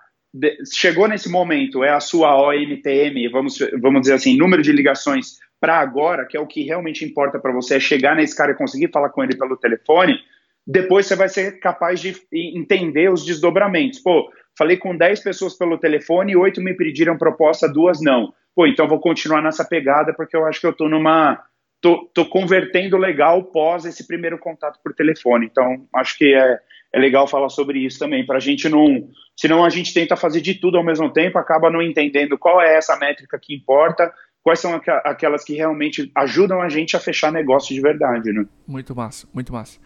chegou 0.74 1.08
nesse 1.08 1.30
momento, 1.30 1.84
é 1.84 1.90
a 1.90 2.00
sua 2.00 2.40
OMTM, 2.40 3.30
vamos, 3.32 3.58
vamos 3.80 4.02
dizer 4.02 4.14
assim, 4.14 4.38
número 4.38 4.62
de 4.62 4.72
ligações 4.72 5.40
para 5.60 5.80
agora, 5.80 6.26
que 6.26 6.36
é 6.36 6.40
o 6.40 6.48
que 6.48 6.64
realmente 6.64 7.06
importa 7.06 7.40
para 7.40 7.54
você, 7.54 7.76
é 7.76 7.80
chegar 7.80 8.16
nesse 8.16 8.36
cara 8.36 8.52
e 8.52 8.56
conseguir 8.56 8.90
falar 8.92 9.10
com 9.10 9.24
ele 9.24 9.38
pelo 9.38 9.58
telefone, 9.58 10.20
depois 10.66 11.06
você 11.06 11.16
vai 11.16 11.30
ser 11.30 11.60
capaz 11.60 12.00
de 12.00 12.16
entender 12.32 13.12
os 13.12 13.26
desdobramentos. 13.26 14.00
Pô, 14.00 14.32
falei 14.62 14.78
com 14.78 14.96
10 14.96 15.22
pessoas 15.22 15.56
pelo 15.56 15.80
telefone, 15.80 16.36
oito 16.36 16.62
me 16.62 16.76
pediram 16.76 17.18
proposta, 17.18 17.68
duas 17.68 18.00
não. 18.00 18.32
Pô, 18.56 18.68
então 18.68 18.88
vou 18.88 19.00
continuar 19.00 19.42
nessa 19.42 19.66
pegada 19.66 20.14
porque 20.14 20.38
eu 20.38 20.46
acho 20.46 20.62
que 20.62 20.68
eu 20.68 20.74
tô 20.74 20.88
numa 20.88 21.42
tô, 21.82 22.08
tô 22.14 22.28
convertendo 22.28 22.96
legal 22.96 23.44
pós 23.46 23.86
esse 23.86 24.06
primeiro 24.06 24.38
contato 24.38 24.80
por 24.84 24.94
telefone. 24.94 25.48
Então, 25.48 25.88
acho 25.96 26.16
que 26.16 26.36
é, 26.36 26.60
é 26.94 27.00
legal 27.00 27.28
falar 27.28 27.50
sobre 27.50 27.80
isso 27.80 27.98
também, 27.98 28.24
para 28.24 28.38
a 28.38 28.40
gente 28.40 28.70
não. 28.70 29.10
Senão 29.36 29.66
a 29.66 29.70
gente 29.72 29.96
tenta 29.96 30.16
fazer 30.16 30.42
de 30.42 30.54
tudo 30.54 30.78
ao 30.78 30.86
mesmo 30.86 31.12
tempo, 31.12 31.40
acaba 31.40 31.72
não 31.72 31.82
entendendo 31.82 32.38
qual 32.38 32.62
é 32.62 32.78
essa 32.78 32.96
métrica 32.98 33.40
que 33.42 33.56
importa, 33.56 34.14
quais 34.44 34.60
são 34.60 34.80
aquelas 35.04 35.44
que 35.44 35.56
realmente 35.56 36.12
ajudam 36.16 36.62
a 36.62 36.70
gente 36.70 36.96
a 36.96 37.00
fechar 37.00 37.32
negócio 37.32 37.74
de 37.74 37.82
verdade, 37.82 38.32
né? 38.32 38.46
Muito 38.68 38.96
massa, 38.96 39.28
muito 39.34 39.52
massa. 39.52 39.80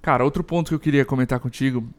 Cara, 0.00 0.24
outro 0.24 0.42
ponto 0.42 0.70
que 0.70 0.74
eu 0.74 0.80
queria 0.80 1.04
comentar 1.04 1.38
contigo 1.38 1.92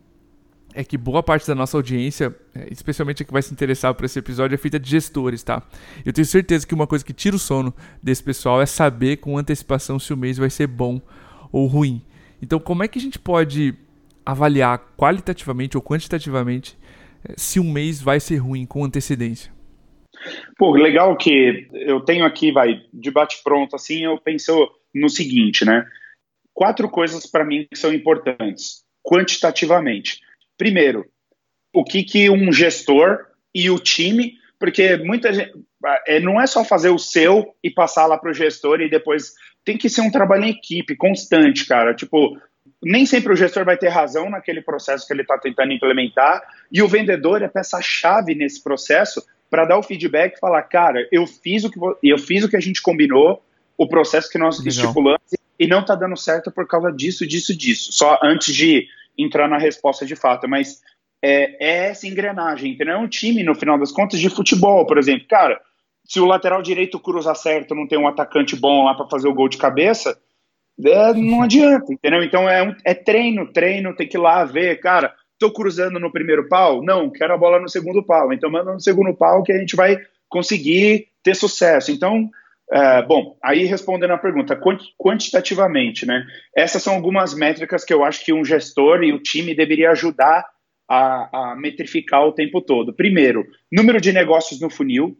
é 0.74 0.84
que 0.84 0.98
boa 0.98 1.22
parte 1.22 1.48
da 1.48 1.56
nossa 1.56 1.78
audiência, 1.78 2.36
é, 2.56 2.68
especialmente 2.72 3.24
a 3.24 3.26
que 3.26 3.34
vai 3.34 3.42
se 3.42 3.54
interessar 3.54 3.94
por 3.94 4.06
esse 4.06 4.18
episódio, 4.20 4.56
é 4.56 4.58
feita 4.58 4.80
de 4.80 4.90
gestores, 4.90 5.44
tá? 5.44 5.62
Eu 6.06 6.12
tenho 6.12 6.26
certeza 6.26 6.66
que 6.66 6.74
uma 6.74 6.88
coisa 6.88 7.06
que 7.06 7.14
tira 7.14 7.36
o 7.36 7.40
sono 7.40 7.74
desse 8.02 8.24
pessoal 8.24 8.62
é 8.62 8.66
saber 8.66 9.18
com 9.18 9.38
antecipação 9.38 10.00
se 10.00 10.14
o 10.14 10.18
mês 10.18 10.38
vai 10.38 10.50
ser 10.50 10.68
bom 10.68 11.02
ou 11.52 11.68
ruim. 11.68 12.02
Então, 12.42 12.60
como 12.60 12.84
é 12.84 12.88
que 12.88 12.98
a 12.98 13.02
gente 13.02 13.20
pode 13.20 13.76
avaliar 14.26 14.80
qualitativamente 14.98 15.78
ou 15.78 15.84
quantitativamente 15.84 16.78
é, 17.28 17.34
se 17.38 17.60
um 17.60 17.72
mês 17.72 18.02
vai 18.02 18.20
ser 18.20 18.38
ruim 18.38 18.66
com 18.66 18.84
antecedência? 18.84 19.52
Pô, 20.58 20.72
legal 20.72 21.16
que 21.18 21.68
eu 21.74 22.02
tenho 22.02 22.26
aqui, 22.26 22.52
vai, 22.52 22.82
debate 22.92 23.42
pronto, 23.44 23.76
assim, 23.76 24.06
eu 24.06 24.18
penso 24.18 24.70
no 24.94 25.10
seguinte, 25.10 25.66
né? 25.66 25.86
Quatro 26.54 26.90
coisas 26.90 27.26
para 27.26 27.44
mim 27.44 27.68
que 27.70 27.78
são 27.78 27.94
importantes, 27.94 28.84
quantitativamente. 29.04 30.22
Primeiro, 30.64 31.06
o 31.74 31.84
que, 31.84 32.06
que 32.06 32.30
um 32.30 32.50
gestor 32.50 33.20
e 33.54 33.70
o 33.70 33.78
time, 33.78 34.36
porque 34.58 34.96
muita 34.96 35.34
gente, 35.34 35.52
é, 36.08 36.22
não 36.22 36.40
é 36.40 36.48
só 36.48 36.64
fazer 36.64 36.90
o 36.90 36.98
seu 36.98 37.54
e 37.62 37.70
passar 37.70 38.06
lá 38.06 38.18
para 38.18 38.32
o 38.32 38.34
gestor 38.34 38.80
e 38.80 38.90
depois 38.90 39.34
tem 39.66 39.78
que 39.78 39.90
ser 39.90 40.00
um 40.00 40.10
trabalho 40.10 40.46
em 40.46 40.52
equipe, 40.52 40.96
constante, 40.96 41.66
cara. 41.66 41.94
Tipo, 41.94 42.40
nem 42.82 43.06
sempre 43.06 43.34
o 43.34 43.36
gestor 43.36 43.66
vai 43.66 43.76
ter 43.76 43.90
razão 43.90 44.30
naquele 44.30 44.62
processo 44.62 45.06
que 45.06 45.12
ele 45.12 45.24
está 45.24 45.38
tentando 45.38 45.74
implementar 45.74 46.42
e 46.72 46.82
o 46.82 46.88
vendedor 46.88 47.42
é 47.42 47.50
peça-chave 47.50 48.34
nesse 48.34 48.64
processo 48.64 49.22
para 49.50 49.66
dar 49.66 49.78
o 49.78 49.84
feedback 49.84 50.38
e 50.38 50.40
falar, 50.40 50.64
cara, 50.64 51.06
eu 51.12 51.28
fiz 51.28 51.66
o 51.66 51.70
que 51.70 51.78
eu 52.02 52.18
fiz 52.18 52.42
o 52.46 52.50
que 52.50 52.56
a 52.56 52.62
gente 52.62 52.82
combinou, 52.82 53.44
o 53.78 53.86
processo 53.86 54.30
que 54.30 54.38
nós 54.38 54.60
Legal. 54.60 54.72
estipulamos 54.72 55.22
e 55.60 55.68
não 55.68 55.82
está 55.82 55.94
dando 55.94 56.16
certo 56.16 56.50
por 56.50 56.66
causa 56.66 56.90
disso, 56.90 57.28
disso, 57.28 57.54
disso. 57.54 57.92
Só 57.92 58.18
antes 58.24 58.56
de 58.56 58.88
entrar 59.18 59.48
na 59.48 59.58
resposta 59.58 60.06
de 60.06 60.16
fato, 60.16 60.48
mas 60.48 60.82
é, 61.22 61.66
é 61.66 61.90
essa 61.90 62.08
engrenagem, 62.08 62.74
entendeu? 62.74 62.96
É 62.96 62.98
um 62.98 63.08
time, 63.08 63.44
no 63.44 63.56
final 63.56 63.78
das 63.78 63.92
contas, 63.92 64.20
de 64.20 64.30
futebol, 64.30 64.86
por 64.86 64.98
exemplo. 64.98 65.28
Cara, 65.28 65.60
se 66.06 66.20
o 66.20 66.26
lateral 66.26 66.62
direito 66.62 67.00
cruza 67.00 67.34
certo, 67.34 67.74
não 67.74 67.88
tem 67.88 67.98
um 67.98 68.08
atacante 68.08 68.56
bom 68.56 68.86
lá 68.86 68.94
para 68.94 69.10
fazer 69.10 69.28
o 69.28 69.34
gol 69.34 69.48
de 69.48 69.58
cabeça, 69.58 70.18
é, 70.86 71.14
não 71.14 71.44
adianta, 71.44 71.94
entendeu? 71.94 72.24
Então 72.24 72.50
é, 72.50 72.64
um, 72.64 72.76
é 72.84 72.94
treino, 72.94 73.52
treino, 73.52 73.96
tem 73.96 74.08
que 74.08 74.18
ir 74.18 74.20
lá 74.20 74.44
ver, 74.44 74.80
cara, 74.80 75.14
tô 75.40 75.52
cruzando 75.52 76.00
no 76.00 76.12
primeiro 76.12 76.48
pau? 76.48 76.84
Não, 76.84 77.10
quero 77.10 77.34
a 77.34 77.38
bola 77.38 77.60
no 77.60 77.70
segundo 77.70 78.04
pau. 78.04 78.34
Então 78.34 78.50
manda 78.50 78.74
no 78.74 78.82
segundo 78.82 79.14
pau 79.14 79.44
que 79.44 79.52
a 79.52 79.58
gente 79.58 79.76
vai 79.76 79.98
conseguir 80.28 81.08
ter 81.22 81.36
sucesso. 81.36 81.92
Então, 81.92 82.30
é, 82.74 83.04
bom, 83.04 83.38
aí 83.44 83.66
respondendo 83.66 84.12
a 84.12 84.18
pergunta, 84.18 84.60
quantitativamente, 84.98 86.08
né? 86.08 86.26
Essas 86.58 86.82
são 86.82 86.96
algumas 86.96 87.36
métricas 87.36 87.86
que 87.86 87.94
eu 87.94 88.04
acho 88.04 88.26
que 88.26 88.34
um 88.34 88.44
gestor 88.44 89.04
e 89.04 89.14
o 89.14 89.22
time 89.22 89.54
deveria 89.54 89.92
ajudar 89.92 90.44
a, 90.90 91.52
a 91.52 91.56
metrificar 91.56 92.26
o 92.26 92.32
tempo 92.32 92.60
todo. 92.62 92.92
Primeiro, 92.92 93.46
número 93.72 94.02
de 94.02 94.12
negócios 94.12 94.60
no 94.60 94.72
funil, 94.72 95.16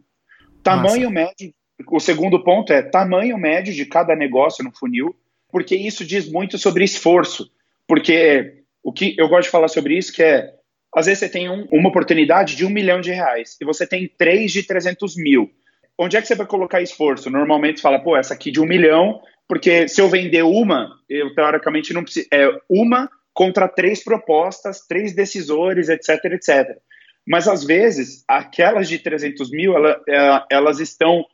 tamanho 0.64 1.08
Nossa. 1.08 1.14
médio. 1.14 1.54
O 1.92 2.00
segundo 2.00 2.42
ponto 2.42 2.72
é 2.72 2.82
tamanho 2.82 3.38
médio 3.38 3.72
de 3.72 3.86
cada 3.86 4.16
negócio 4.16 4.64
no 4.64 4.72
funil, 4.72 5.14
porque 5.48 5.76
isso 5.76 6.04
diz 6.04 6.28
muito 6.28 6.58
sobre 6.58 6.82
esforço. 6.82 7.48
Porque 7.86 8.64
o 8.82 8.92
que 8.92 9.14
eu 9.16 9.28
gosto 9.28 9.44
de 9.44 9.50
falar 9.50 9.68
sobre 9.68 9.96
isso 9.96 10.12
que 10.12 10.24
é 10.24 10.52
às 10.92 11.06
vezes 11.06 11.20
você 11.20 11.28
tem 11.28 11.48
um, 11.48 11.66
uma 11.72 11.88
oportunidade 11.88 12.54
de 12.54 12.64
um 12.64 12.70
milhão 12.70 13.00
de 13.00 13.10
reais 13.10 13.56
e 13.60 13.64
você 13.64 13.84
tem 13.84 14.08
três 14.08 14.52
de 14.52 14.62
300 14.62 15.16
mil 15.16 15.50
onde 15.98 16.16
é 16.16 16.20
que 16.20 16.28
você 16.28 16.34
vai 16.34 16.46
colocar 16.46 16.80
esforço? 16.80 17.30
Normalmente 17.30 17.80
fala, 17.80 17.98
pô, 17.98 18.16
essa 18.16 18.34
aqui 18.34 18.50
de 18.50 18.60
um 18.60 18.66
milhão, 18.66 19.20
porque 19.48 19.88
se 19.88 20.00
eu 20.00 20.08
vender 20.08 20.42
uma, 20.42 20.90
eu 21.08 21.34
teoricamente 21.34 21.92
não 21.92 22.02
preciso. 22.02 22.26
É 22.32 22.48
uma 22.68 23.10
contra 23.32 23.68
três 23.68 24.02
propostas, 24.02 24.86
três 24.86 25.14
decisores, 25.14 25.88
etc, 25.88 26.24
etc. 26.26 26.78
Mas 27.26 27.48
às 27.48 27.64
vezes, 27.64 28.22
aquelas 28.28 28.88
de 28.88 28.98
300 28.98 29.50
mil, 29.50 29.74
ela, 29.74 30.00
é, 30.08 30.42
elas 30.50 30.78
estão, 30.78 31.24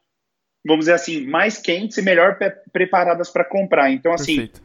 vamos 0.65 0.85
dizer 0.85 0.95
assim, 0.95 1.27
mais 1.27 1.59
quentes 1.59 1.99
e 1.99 2.03
melhor 2.03 2.39
preparadas 2.73 3.29
para 3.29 3.45
comprar. 3.45 3.91
Então, 3.91 4.13
assim, 4.13 4.37
Perfeito. 4.37 4.63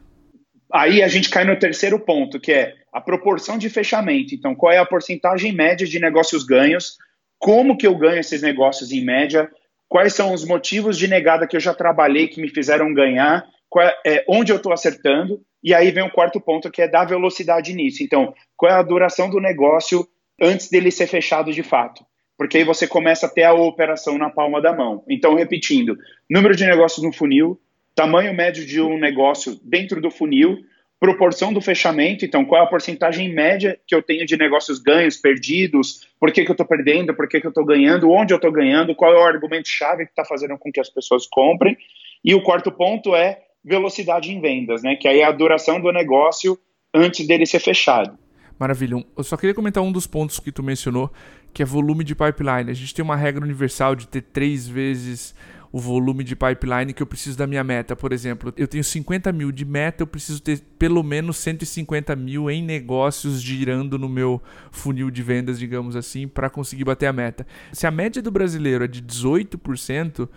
aí 0.72 1.02
a 1.02 1.08
gente 1.08 1.28
cai 1.28 1.44
no 1.44 1.58
terceiro 1.58 1.98
ponto, 1.98 2.40
que 2.40 2.52
é 2.52 2.74
a 2.92 3.00
proporção 3.00 3.58
de 3.58 3.68
fechamento. 3.68 4.34
Então, 4.34 4.54
qual 4.54 4.72
é 4.72 4.78
a 4.78 4.86
porcentagem 4.86 5.52
média 5.52 5.86
de 5.86 5.98
negócios 5.98 6.44
ganhos? 6.44 6.96
Como 7.38 7.76
que 7.76 7.86
eu 7.86 7.94
ganho 7.96 8.20
esses 8.20 8.40
negócios 8.40 8.92
em 8.92 9.04
média? 9.04 9.50
Quais 9.88 10.14
são 10.14 10.32
os 10.32 10.44
motivos 10.44 10.98
de 10.98 11.08
negada 11.08 11.46
que 11.46 11.56
eu 11.56 11.60
já 11.60 11.74
trabalhei 11.74 12.28
que 12.28 12.40
me 12.40 12.48
fizeram 12.48 12.92
ganhar, 12.92 13.46
qual, 13.68 13.86
é, 14.04 14.24
onde 14.28 14.52
eu 14.52 14.56
estou 14.56 14.72
acertando, 14.72 15.40
e 15.62 15.74
aí 15.74 15.90
vem 15.90 16.04
o 16.04 16.10
quarto 16.10 16.40
ponto 16.40 16.70
que 16.70 16.82
é 16.82 16.88
dar 16.88 17.04
velocidade 17.04 17.74
nisso. 17.74 18.02
Então, 18.02 18.32
qual 18.56 18.70
é 18.70 18.74
a 18.74 18.82
duração 18.82 19.28
do 19.28 19.40
negócio 19.40 20.06
antes 20.40 20.68
dele 20.68 20.90
ser 20.90 21.06
fechado 21.06 21.52
de 21.52 21.62
fato? 21.62 22.04
Porque 22.38 22.58
aí 22.58 22.64
você 22.64 22.86
começa 22.86 23.26
a 23.26 23.30
ter 23.30 23.44
a 23.44 23.54
operação 23.54 24.18
na 24.18 24.30
palma 24.30 24.60
da 24.60 24.72
mão. 24.72 25.02
Então, 25.08 25.34
repetindo, 25.34 25.96
número 26.30 26.54
de 26.54 26.66
negócios 26.66 27.04
no 27.04 27.12
funil, 27.12 27.58
tamanho 27.94 28.34
médio 28.34 28.64
de 28.66 28.80
um 28.80 28.98
negócio 28.98 29.58
dentro 29.64 30.00
do 30.00 30.10
funil, 30.10 30.58
proporção 30.98 31.52
do 31.52 31.60
fechamento, 31.60 32.24
então 32.24 32.44
qual 32.44 32.62
é 32.62 32.64
a 32.64 32.68
porcentagem 32.68 33.32
média 33.32 33.78
que 33.86 33.94
eu 33.94 34.02
tenho 34.02 34.24
de 34.24 34.36
negócios 34.36 34.78
ganhos, 34.78 35.16
perdidos, 35.16 36.08
por 36.18 36.32
que, 36.32 36.44
que 36.44 36.50
eu 36.50 36.54
estou 36.54 36.66
perdendo, 36.66 37.14
por 37.14 37.28
que, 37.28 37.40
que 37.40 37.46
eu 37.46 37.50
estou 37.50 37.64
ganhando, 37.64 38.10
onde 38.10 38.32
eu 38.32 38.36
estou 38.36 38.50
ganhando, 38.50 38.94
qual 38.94 39.12
é 39.12 39.18
o 39.18 39.26
argumento-chave 39.26 40.06
que 40.06 40.12
está 40.12 40.24
fazendo 40.24 40.56
com 40.58 40.72
que 40.72 40.80
as 40.80 40.88
pessoas 40.88 41.26
comprem. 41.26 41.76
E 42.24 42.34
o 42.34 42.42
quarto 42.42 42.72
ponto 42.72 43.14
é 43.14 43.42
velocidade 43.62 44.32
em 44.32 44.40
vendas, 44.40 44.82
né? 44.82 44.96
Que 44.96 45.06
aí 45.06 45.20
é 45.20 45.24
a 45.24 45.32
duração 45.32 45.80
do 45.80 45.92
negócio 45.92 46.58
antes 46.94 47.26
dele 47.26 47.44
ser 47.44 47.60
fechado. 47.60 48.18
Maravilha. 48.58 49.04
Eu 49.16 49.24
só 49.24 49.36
queria 49.36 49.54
comentar 49.54 49.82
um 49.82 49.92
dos 49.92 50.06
pontos 50.06 50.40
que 50.40 50.50
tu 50.50 50.62
mencionou, 50.62 51.12
que 51.52 51.62
é 51.62 51.66
volume 51.66 52.02
de 52.02 52.14
pipeline. 52.14 52.70
A 52.70 52.74
gente 52.74 52.94
tem 52.94 53.04
uma 53.04 53.16
regra 53.16 53.44
universal 53.44 53.94
de 53.94 54.08
ter 54.08 54.22
três 54.22 54.66
vezes 54.66 55.34
o 55.72 55.78
volume 55.78 56.24
de 56.24 56.36
pipeline 56.36 56.92
que 56.92 57.02
eu 57.02 57.06
preciso 57.06 57.36
da 57.36 57.46
minha 57.46 57.62
meta. 57.64 57.94
Por 57.94 58.12
exemplo, 58.12 58.52
eu 58.56 58.68
tenho 58.68 58.84
50 58.84 59.32
mil 59.32 59.52
de 59.52 59.64
meta, 59.64 60.02
eu 60.02 60.06
preciso 60.06 60.40
ter 60.40 60.60
pelo 60.78 61.02
menos 61.02 61.36
150 61.38 62.14
mil 62.16 62.50
em 62.50 62.62
negócios 62.62 63.40
girando 63.40 63.98
no 63.98 64.08
meu 64.08 64.42
funil 64.70 65.10
de 65.10 65.22
vendas, 65.22 65.58
digamos 65.58 65.96
assim, 65.96 66.26
para 66.28 66.48
conseguir 66.48 66.84
bater 66.84 67.06
a 67.06 67.12
meta. 67.12 67.46
Se 67.72 67.86
a 67.86 67.90
média 67.90 68.22
do 68.22 68.30
brasileiro 68.30 68.84
é 68.84 68.88
de 68.88 69.02
18%, 69.02 70.28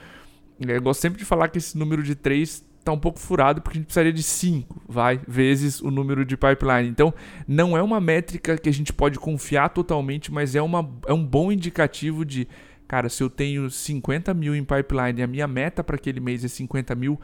eu 0.60 0.82
gosto 0.82 1.02
sempre 1.02 1.20
de 1.20 1.26
falar 1.26 1.48
que 1.48 1.58
esse 1.58 1.78
número 1.78 2.04
de 2.04 2.16
3 2.16 2.66
está 2.80 2.92
um 2.92 3.00
pouco 3.00 3.20
furado 3.20 3.62
porque 3.62 3.78
a 3.78 3.80
gente 3.80 3.86
precisaria 3.86 4.12
de 4.12 4.24
5, 4.24 4.82
vai, 4.88 5.20
vezes 5.28 5.82
o 5.82 5.92
número 5.92 6.26
de 6.26 6.36
pipeline. 6.36 6.90
Então, 6.90 7.14
não 7.48 7.78
é 7.78 7.82
uma 7.82 8.02
métrica 8.02 8.58
que 8.58 8.68
a 8.68 8.74
gente 8.74 8.92
pode 8.92 9.20
confiar 9.20 9.70
totalmente, 9.70 10.32
mas 10.32 10.56
é, 10.56 10.62
uma, 10.62 10.90
é 11.06 11.14
um 11.14 11.24
bom 11.24 11.52
indicativo 11.52 12.26
de 12.26 12.48
Cara, 12.90 13.08
se 13.08 13.22
eu 13.22 13.30
tenho 13.30 13.70
50 13.70 14.34
mil 14.34 14.56
em 14.56 14.64
pipeline 14.64 15.20
e 15.20 15.24
a 15.24 15.28
minha 15.28 15.48
meta 15.48 15.84
para 15.84 15.96
aquele 15.96 16.20
mês 16.20 16.44
é 16.44 16.48
50 16.48 16.96
mil, 16.96 17.22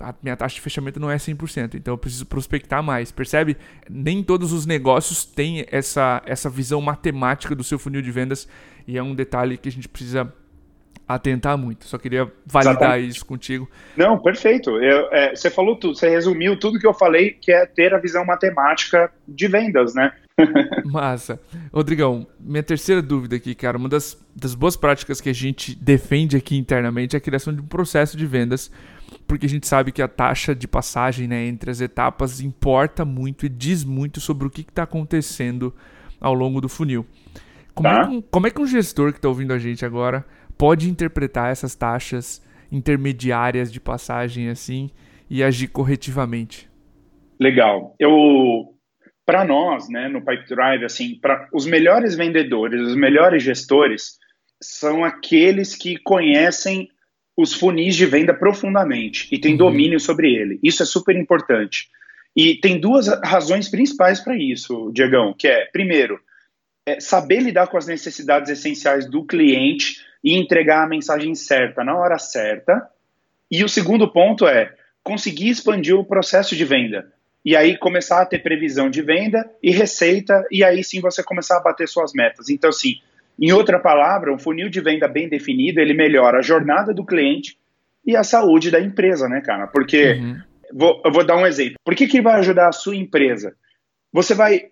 a 0.00 0.12
minha 0.20 0.36
taxa 0.36 0.56
de 0.56 0.60
fechamento 0.60 0.98
não 0.98 1.08
é 1.08 1.14
100%, 1.14 1.74
então 1.74 1.94
eu 1.94 1.98
preciso 1.98 2.26
prospectar 2.26 2.82
mais, 2.82 3.12
percebe? 3.12 3.56
Nem 3.88 4.24
todos 4.24 4.52
os 4.52 4.66
negócios 4.66 5.24
têm 5.24 5.66
essa, 5.70 6.20
essa 6.26 6.50
visão 6.50 6.80
matemática 6.80 7.54
do 7.54 7.62
seu 7.62 7.78
funil 7.78 8.02
de 8.02 8.10
vendas 8.10 8.48
e 8.88 8.98
é 8.98 9.02
um 9.04 9.14
detalhe 9.14 9.56
que 9.56 9.68
a 9.68 9.72
gente 9.72 9.88
precisa 9.88 10.34
atentar 11.06 11.56
muito. 11.56 11.84
Só 11.86 11.98
queria 11.98 12.30
validar 12.46 12.74
Exatamente. 12.74 13.08
isso 13.08 13.26
contigo. 13.26 13.68
Não, 13.96 14.18
perfeito. 14.18 14.70
Eu, 14.70 15.08
é, 15.12 15.34
você 15.34 15.50
falou 15.50 15.76
tudo, 15.76 15.96
você 15.96 16.08
resumiu 16.08 16.58
tudo 16.58 16.78
que 16.78 16.86
eu 16.86 16.94
falei, 16.94 17.32
que 17.32 17.52
é 17.52 17.66
ter 17.66 17.94
a 17.94 17.98
visão 17.98 18.24
matemática 18.24 19.10
de 19.28 19.46
vendas, 19.46 19.94
né? 19.94 20.12
Massa. 20.84 21.38
Rodrigão, 21.72 22.26
minha 22.40 22.62
terceira 22.62 23.00
dúvida 23.00 23.36
aqui, 23.36 23.54
cara, 23.54 23.76
uma 23.76 23.88
das, 23.88 24.18
das 24.34 24.54
boas 24.54 24.76
práticas 24.76 25.20
que 25.20 25.28
a 25.28 25.34
gente 25.34 25.74
defende 25.74 26.36
aqui 26.36 26.56
internamente 26.56 27.14
é 27.14 27.18
a 27.18 27.20
criação 27.20 27.54
de 27.54 27.60
um 27.60 27.66
processo 27.66 28.16
de 28.16 28.26
vendas, 28.26 28.70
porque 29.26 29.46
a 29.46 29.48
gente 29.48 29.66
sabe 29.66 29.92
que 29.92 30.02
a 30.02 30.08
taxa 30.08 30.54
de 30.54 30.66
passagem 30.66 31.28
né, 31.28 31.46
entre 31.46 31.70
as 31.70 31.80
etapas 31.80 32.40
importa 32.40 33.04
muito 33.04 33.46
e 33.46 33.48
diz 33.48 33.84
muito 33.84 34.20
sobre 34.20 34.46
o 34.46 34.50
que 34.50 34.62
está 34.62 34.82
acontecendo 34.82 35.72
ao 36.20 36.34
longo 36.34 36.60
do 36.60 36.68
funil. 36.68 37.06
Como, 37.74 37.88
tá? 37.88 38.02
é 38.02 38.06
que, 38.06 38.24
como 38.30 38.46
é 38.46 38.50
que 38.50 38.60
um 38.60 38.66
gestor 38.66 39.12
que 39.12 39.18
está 39.18 39.28
ouvindo 39.28 39.52
a 39.52 39.58
gente 39.58 39.84
agora 39.84 40.24
pode 40.56 40.88
interpretar 40.88 41.50
essas 41.50 41.74
taxas 41.74 42.42
intermediárias 42.70 43.72
de 43.72 43.80
passagem 43.80 44.48
assim 44.48 44.90
e 45.28 45.42
agir 45.42 45.68
corretivamente? 45.68 46.68
Legal. 47.38 47.94
Eu 47.98 48.74
para 49.26 49.44
nós, 49.44 49.88
né, 49.88 50.06
no 50.06 50.22
Pipe 50.22 50.46
Drive, 50.48 50.84
assim, 50.84 51.18
para 51.18 51.48
os 51.52 51.64
melhores 51.64 52.14
vendedores, 52.14 52.80
os 52.82 52.94
melhores 52.94 53.42
gestores 53.42 54.18
são 54.62 55.02
aqueles 55.02 55.74
que 55.74 55.96
conhecem 55.96 56.88
os 57.36 57.54
funis 57.54 57.96
de 57.96 58.06
venda 58.06 58.34
profundamente 58.34 59.28
e 59.32 59.38
têm 59.38 59.52
uhum. 59.52 59.58
domínio 59.58 59.98
sobre 59.98 60.32
ele. 60.34 60.58
Isso 60.62 60.82
é 60.82 60.86
super 60.86 61.16
importante. 61.16 61.88
E 62.36 62.56
tem 62.56 62.78
duas 62.78 63.08
razões 63.24 63.68
principais 63.68 64.20
para 64.20 64.36
isso, 64.36 64.90
Diegão, 64.92 65.34
que 65.36 65.48
é, 65.48 65.66
primeiro, 65.72 66.18
é 66.86 67.00
saber 67.00 67.40
lidar 67.40 67.66
com 67.68 67.76
as 67.76 67.86
necessidades 67.86 68.50
essenciais 68.50 69.08
do 69.08 69.24
cliente 69.24 70.04
e 70.22 70.36
entregar 70.36 70.84
a 70.84 70.88
mensagem 70.88 71.34
certa 71.34 71.82
na 71.84 71.96
hora 71.96 72.18
certa. 72.18 72.88
E 73.50 73.64
o 73.64 73.68
segundo 73.68 74.10
ponto 74.10 74.46
é 74.46 74.74
conseguir 75.02 75.48
expandir 75.48 75.96
o 75.96 76.04
processo 76.04 76.56
de 76.56 76.64
venda. 76.64 77.12
E 77.44 77.54
aí 77.54 77.76
começar 77.76 78.22
a 78.22 78.26
ter 78.26 78.38
previsão 78.38 78.88
de 78.88 79.02
venda 79.02 79.48
e 79.62 79.70
receita, 79.70 80.46
e 80.50 80.64
aí 80.64 80.82
sim 80.82 81.00
você 81.00 81.22
começar 81.22 81.58
a 81.58 81.62
bater 81.62 81.86
suas 81.86 82.12
metas. 82.14 82.48
Então, 82.48 82.70
assim, 82.70 82.94
em 83.38 83.52
outra 83.52 83.78
palavra, 83.78 84.32
um 84.32 84.38
funil 84.38 84.70
de 84.70 84.80
venda 84.80 85.06
bem 85.06 85.28
definido, 85.28 85.78
ele 85.78 85.92
melhora 85.92 86.38
a 86.38 86.42
jornada 86.42 86.94
do 86.94 87.04
cliente 87.04 87.58
e 88.06 88.16
a 88.16 88.24
saúde 88.24 88.70
da 88.70 88.80
empresa, 88.80 89.28
né, 89.28 89.42
cara? 89.42 89.66
Porque 89.66 90.12
uhum. 90.12 90.40
Vou, 90.76 91.00
eu 91.04 91.12
vou 91.12 91.24
dar 91.24 91.36
um 91.36 91.46
exemplo. 91.46 91.76
Por 91.84 91.94
que, 91.94 92.08
que 92.08 92.20
vai 92.20 92.34
ajudar 92.40 92.68
a 92.68 92.72
sua 92.72 92.96
empresa? 92.96 93.54
Você 94.12 94.34
vai 94.34 94.66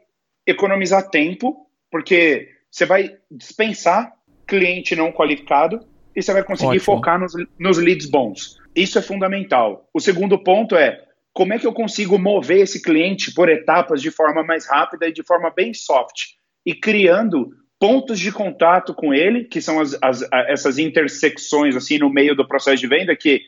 economizar 0.44 1.08
tempo, 1.08 1.61
porque 1.92 2.48
você 2.70 2.86
vai 2.86 3.16
dispensar 3.30 4.12
cliente 4.46 4.96
não 4.96 5.12
qualificado 5.12 5.86
e 6.16 6.22
você 6.22 6.32
vai 6.32 6.42
conseguir 6.42 6.78
Ótimo. 6.78 6.84
focar 6.84 7.20
nos, 7.20 7.32
nos 7.58 7.78
leads 7.78 8.10
bons. 8.10 8.58
Isso 8.74 8.98
é 8.98 9.02
fundamental. 9.02 9.88
O 9.92 10.00
segundo 10.00 10.42
ponto 10.42 10.74
é 10.74 11.04
como 11.32 11.52
é 11.52 11.58
que 11.58 11.66
eu 11.66 11.72
consigo 11.72 12.18
mover 12.18 12.60
esse 12.60 12.82
cliente 12.82 13.32
por 13.32 13.48
etapas 13.48 14.00
de 14.00 14.10
forma 14.10 14.42
mais 14.42 14.66
rápida 14.66 15.06
e 15.06 15.12
de 15.12 15.22
forma 15.22 15.50
bem 15.50 15.72
soft 15.72 16.32
e 16.64 16.74
criando 16.74 17.54
pontos 17.78 18.18
de 18.18 18.32
contato 18.32 18.94
com 18.94 19.12
ele, 19.12 19.44
que 19.44 19.60
são 19.60 19.80
as, 19.80 19.96
as, 20.00 20.26
essas 20.48 20.78
intersecções 20.78 21.76
assim 21.76 21.98
no 21.98 22.08
meio 22.08 22.34
do 22.34 22.46
processo 22.46 22.80
de 22.80 22.86
venda 22.86 23.14
que 23.14 23.42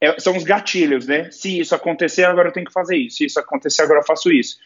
é, 0.00 0.18
são 0.18 0.36
os 0.36 0.44
gatilhos, 0.44 1.06
né? 1.06 1.30
Se 1.30 1.60
isso 1.60 1.74
acontecer, 1.74 2.24
agora 2.24 2.48
eu 2.48 2.52
tenho 2.52 2.66
que 2.66 2.72
fazer 2.72 2.96
isso. 2.96 3.18
Se 3.18 3.24
isso 3.26 3.40
acontecer, 3.40 3.82
agora 3.82 4.00
eu 4.00 4.06
faço 4.06 4.32
isso. 4.32 4.56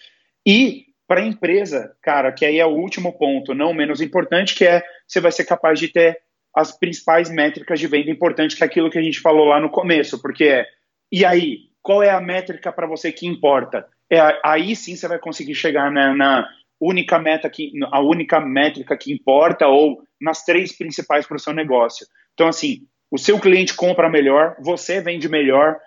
E 0.47 0.87
para 1.07 1.21
a 1.21 1.27
empresa, 1.27 1.95
cara, 2.03 2.33
que 2.33 2.45
aí 2.45 2.59
é 2.59 2.67
o 2.67 2.77
último 2.77 3.17
ponto, 3.17 3.55
não 3.55 3.75
menos 3.75 4.01
importante, 4.01 4.55
que 4.55 4.67
é 4.67 4.83
você 5.07 5.21
vai 5.21 5.33
ser 5.33 5.45
capaz 5.45 5.79
de 5.79 5.89
ter 5.89 6.19
as 6.55 6.77
principais 6.77 7.29
métricas 7.29 7.81
de 7.81 7.87
venda 7.87 8.11
importantes, 8.11 8.57
que 8.57 8.63
é 8.63 8.67
aquilo 8.67 8.91
que 8.91 8.99
a 8.99 9.03
gente 9.03 9.21
falou 9.21 9.47
lá 9.47 9.61
no 9.61 9.71
começo, 9.71 10.21
porque 10.21 10.45
é, 10.45 10.67
e 11.13 11.25
aí, 11.25 11.69
qual 11.83 12.03
é 12.03 12.11
a 12.11 12.21
métrica 12.21 12.73
para 12.73 12.87
você 12.87 13.13
que 13.13 13.27
importa? 13.27 13.87
É, 14.11 14.19
aí 14.45 14.75
sim 14.75 14.97
você 14.97 15.07
vai 15.09 15.19
conseguir 15.19 15.55
chegar 15.55 15.91
na, 15.91 16.15
na 16.15 16.49
única 16.81 17.19
meta 17.19 17.49
que, 17.51 17.73
a 17.91 18.01
única 18.01 18.41
métrica 18.41 18.97
que 18.97 19.13
importa 19.13 19.67
ou 19.67 20.03
nas 20.21 20.45
três 20.45 20.77
principais 20.77 21.27
para 21.27 21.37
o 21.37 21.41
seu 21.41 21.53
negócio. 21.53 22.07
Então, 22.33 22.49
assim, 22.49 22.87
o 23.11 23.19
seu 23.19 23.39
cliente 23.39 23.75
compra 23.75 24.09
melhor, 24.09 24.57
você 24.61 25.01
vende 25.01 25.29
melhor, 25.29 25.79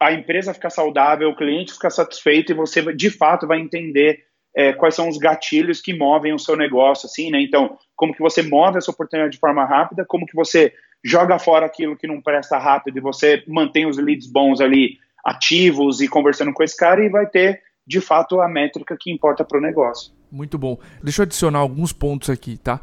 a 0.00 0.12
empresa 0.12 0.54
fica 0.54 0.70
saudável, 0.70 1.28
o 1.28 1.36
cliente 1.36 1.74
fica 1.74 1.90
satisfeito 1.90 2.52
e 2.52 2.54
você 2.54 2.80
de 2.94 3.10
fato 3.10 3.46
vai 3.46 3.60
entender 3.60 4.24
é, 4.54 4.72
quais 4.72 4.94
são 4.94 5.08
os 5.08 5.18
gatilhos 5.18 5.80
que 5.80 5.96
movem 5.96 6.32
o 6.32 6.38
seu 6.38 6.56
negócio, 6.56 7.06
assim, 7.06 7.30
né? 7.30 7.40
Então, 7.40 7.78
como 7.94 8.14
que 8.14 8.20
você 8.20 8.42
move 8.42 8.78
essa 8.78 8.90
oportunidade 8.90 9.32
de 9.32 9.38
forma 9.38 9.64
rápida, 9.64 10.04
como 10.04 10.26
que 10.26 10.34
você 10.34 10.72
joga 11.04 11.38
fora 11.38 11.66
aquilo 11.66 11.96
que 11.96 12.06
não 12.06 12.20
presta 12.20 12.58
rápido 12.58 12.98
e 12.98 13.00
você 13.00 13.42
mantém 13.46 13.86
os 13.86 13.96
leads 13.96 14.26
bons 14.26 14.60
ali 14.60 14.98
ativos 15.24 16.00
e 16.00 16.08
conversando 16.08 16.52
com 16.52 16.62
esse 16.62 16.76
cara 16.76 17.04
e 17.04 17.08
vai 17.08 17.26
ter 17.26 17.62
de 17.86 18.00
fato 18.00 18.40
a 18.40 18.48
métrica 18.48 18.96
que 18.98 19.10
importa 19.10 19.44
para 19.44 19.58
o 19.58 19.60
negócio. 19.60 20.12
Muito 20.30 20.58
bom. 20.58 20.78
Deixa 21.02 21.22
eu 21.22 21.24
adicionar 21.24 21.58
alguns 21.58 21.92
pontos 21.92 22.30
aqui, 22.30 22.56
tá? 22.56 22.80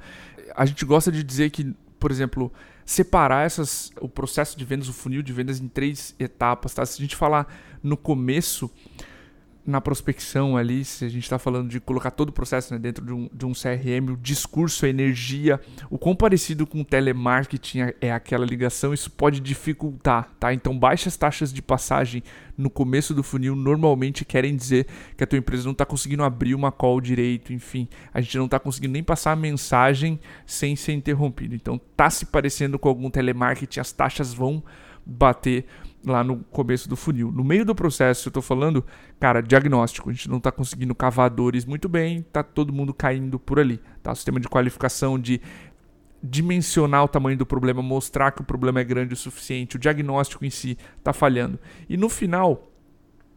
A 0.56 0.65
gente 0.65 0.84
gosta 0.86 1.12
de 1.12 1.23
dizer 1.23 1.49
que, 1.49 1.73
por 1.99 2.12
exemplo, 2.12 2.51
separar 2.86 3.45
essas, 3.45 3.91
o 4.01 4.10
processo 4.10 4.58
de 4.58 4.65
vendas, 4.65 4.89
o 4.89 4.93
funil 4.93 5.21
de 5.21 5.32
vendas 5.32 5.60
em 5.60 5.67
três 5.67 6.15
etapas, 6.19 6.73
tá? 6.73 6.86
Se 6.86 6.99
a 6.99 7.03
gente 7.03 7.15
falar 7.15 7.47
no 7.82 7.95
começo, 7.95 8.71
na 9.67 9.82
prospecção 9.82 10.56
ali, 10.56 10.86
se 10.86 11.03
a 11.03 11.10
gente 11.10 11.23
está 11.23 11.38
falando 11.38 11.69
de 11.69 11.82
colocar 11.82 12.10
todo 12.10 12.30
o 12.30 12.32
processo 12.32 12.73
né, 12.73 12.80
dentro 12.80 13.06
de 13.06 13.12
um, 13.12 13.30
de 13.34 13.45
um 13.45 13.51
CRM, 13.51 14.13
o 14.13 14.15
discurso, 14.15 14.86
a 14.86 14.89
energia, 14.89 15.60
o 15.89 15.97
quão 15.97 16.15
parecido 16.15 16.65
com 16.65 16.80
o 16.80 16.86
telemarketing 16.86 17.80
é, 17.99 18.13
aquela 18.13 18.45
ligação, 18.45 18.93
isso 18.93 19.12
pode 19.12 19.41
dificultar, 19.41 20.32
tá? 20.39 20.53
Então, 20.53 20.77
baixas 20.80 21.17
taxas 21.17 21.51
de 21.51 21.62
passagem 21.62 22.23
no 22.58 22.69
começo 22.69 23.13
do 23.13 23.21
funil 23.21 23.58
normalmente 23.58 24.23
querem 24.23 24.56
dizer 24.56 24.88
que 25.17 25.23
a 25.25 25.27
tua 25.27 25.38
empresa 25.38 25.65
não 25.65 25.73
está 25.73 25.86
conseguindo 25.86 26.23
abrir 26.23 26.56
uma 26.56 26.71
call 26.71 27.01
direito, 27.01 27.51
enfim, 27.51 27.89
a 28.13 28.21
gente 28.21 28.38
não 28.38 28.45
está 28.45 28.58
conseguindo 28.58 28.93
nem 28.93 29.03
passar 29.03 29.34
a 29.34 29.36
mensagem 29.36 30.17
sem 30.45 30.77
ser 30.77 30.93
interrompido. 30.93 31.53
Então, 31.53 31.77
tá 31.93 32.10
se 32.10 32.25
parecendo 32.25 32.80
com 32.80 32.88
algum 32.88 33.10
telemarketing, 33.10 33.82
as 33.82 33.91
taxas 33.91 34.34
vão 34.34 34.63
bater 35.06 35.65
lá 36.05 36.23
no 36.23 36.38
começo 36.51 36.88
do 36.88 36.95
funil. 36.95 37.31
No 37.31 37.43
meio 37.43 37.65
do 37.65 37.75
processo, 37.75 38.27
eu 38.27 38.29
estou 38.29 38.41
falando, 38.41 38.86
cara, 39.19 39.41
diagnóstico. 39.41 40.10
A 40.10 40.13
gente 40.13 40.29
não 40.29 40.38
está 40.38 40.51
conseguindo 40.51 40.95
cavadores 40.95 41.65
muito 41.65 41.89
bem, 41.89 42.21
tá 42.31 42.43
todo 42.43 42.71
mundo 42.73 42.93
caindo 42.93 43.39
por 43.39 43.60
ali. 43.60 43.79
Tá? 44.01 44.12
O 44.12 44.15
sistema 44.15 44.39
de 44.39 44.47
qualificação 44.47 45.19
de 45.19 45.41
dimensionar 46.21 47.03
o 47.03 47.07
tamanho 47.07 47.38
do 47.38 47.45
problema, 47.45 47.81
mostrar 47.81 48.31
que 48.31 48.41
o 48.41 48.43
problema 48.43 48.79
é 48.79 48.83
grande 48.83 49.13
o 49.13 49.17
suficiente, 49.17 49.75
o 49.75 49.79
diagnóstico 49.79 50.45
em 50.45 50.49
si 50.49 50.77
está 50.97 51.13
falhando. 51.13 51.60
E 51.88 51.95
no 51.95 52.10
final, 52.10 52.71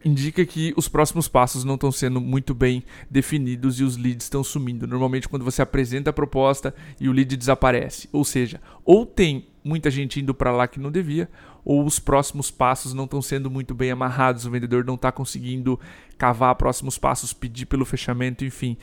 indica 0.03 0.45
que 0.45 0.73
os 0.75 0.87
próximos 0.87 1.27
passos 1.27 1.63
não 1.63 1.75
estão 1.75 1.91
sendo 1.91 2.19
muito 2.19 2.53
bem 2.53 2.83
definidos 3.09 3.79
e 3.79 3.83
os 3.83 3.97
leads 3.97 4.25
estão 4.25 4.43
sumindo. 4.43 4.87
Normalmente, 4.87 5.29
quando 5.29 5.45
você 5.45 5.61
apresenta 5.61 6.09
a 6.09 6.13
proposta 6.13 6.73
e 6.99 7.07
o 7.07 7.11
lead 7.11 7.35
desaparece. 7.35 8.09
Ou 8.11 8.25
seja, 8.25 8.59
ou 8.83 9.05
tem 9.05 9.47
muita 9.63 9.91
gente 9.91 10.19
indo 10.19 10.33
para 10.33 10.51
lá 10.51 10.67
que 10.67 10.79
não 10.79 10.91
devia, 10.91 11.29
ou 11.63 11.85
os 11.85 11.99
próximos 11.99 12.49
passos 12.49 12.93
não 12.93 13.05
estão 13.05 13.21
sendo 13.21 13.49
muito 13.49 13.73
bem 13.75 13.91
amarrados, 13.91 14.45
o 14.45 14.51
vendedor 14.51 14.83
não 14.83 14.95
está 14.95 15.11
conseguindo 15.11 15.79
cavar 16.17 16.55
próximos 16.55 16.97
passos, 16.97 17.33
pedir 17.33 17.67
pelo 17.67 17.85
fechamento, 17.85 18.43
enfim. 18.43 18.77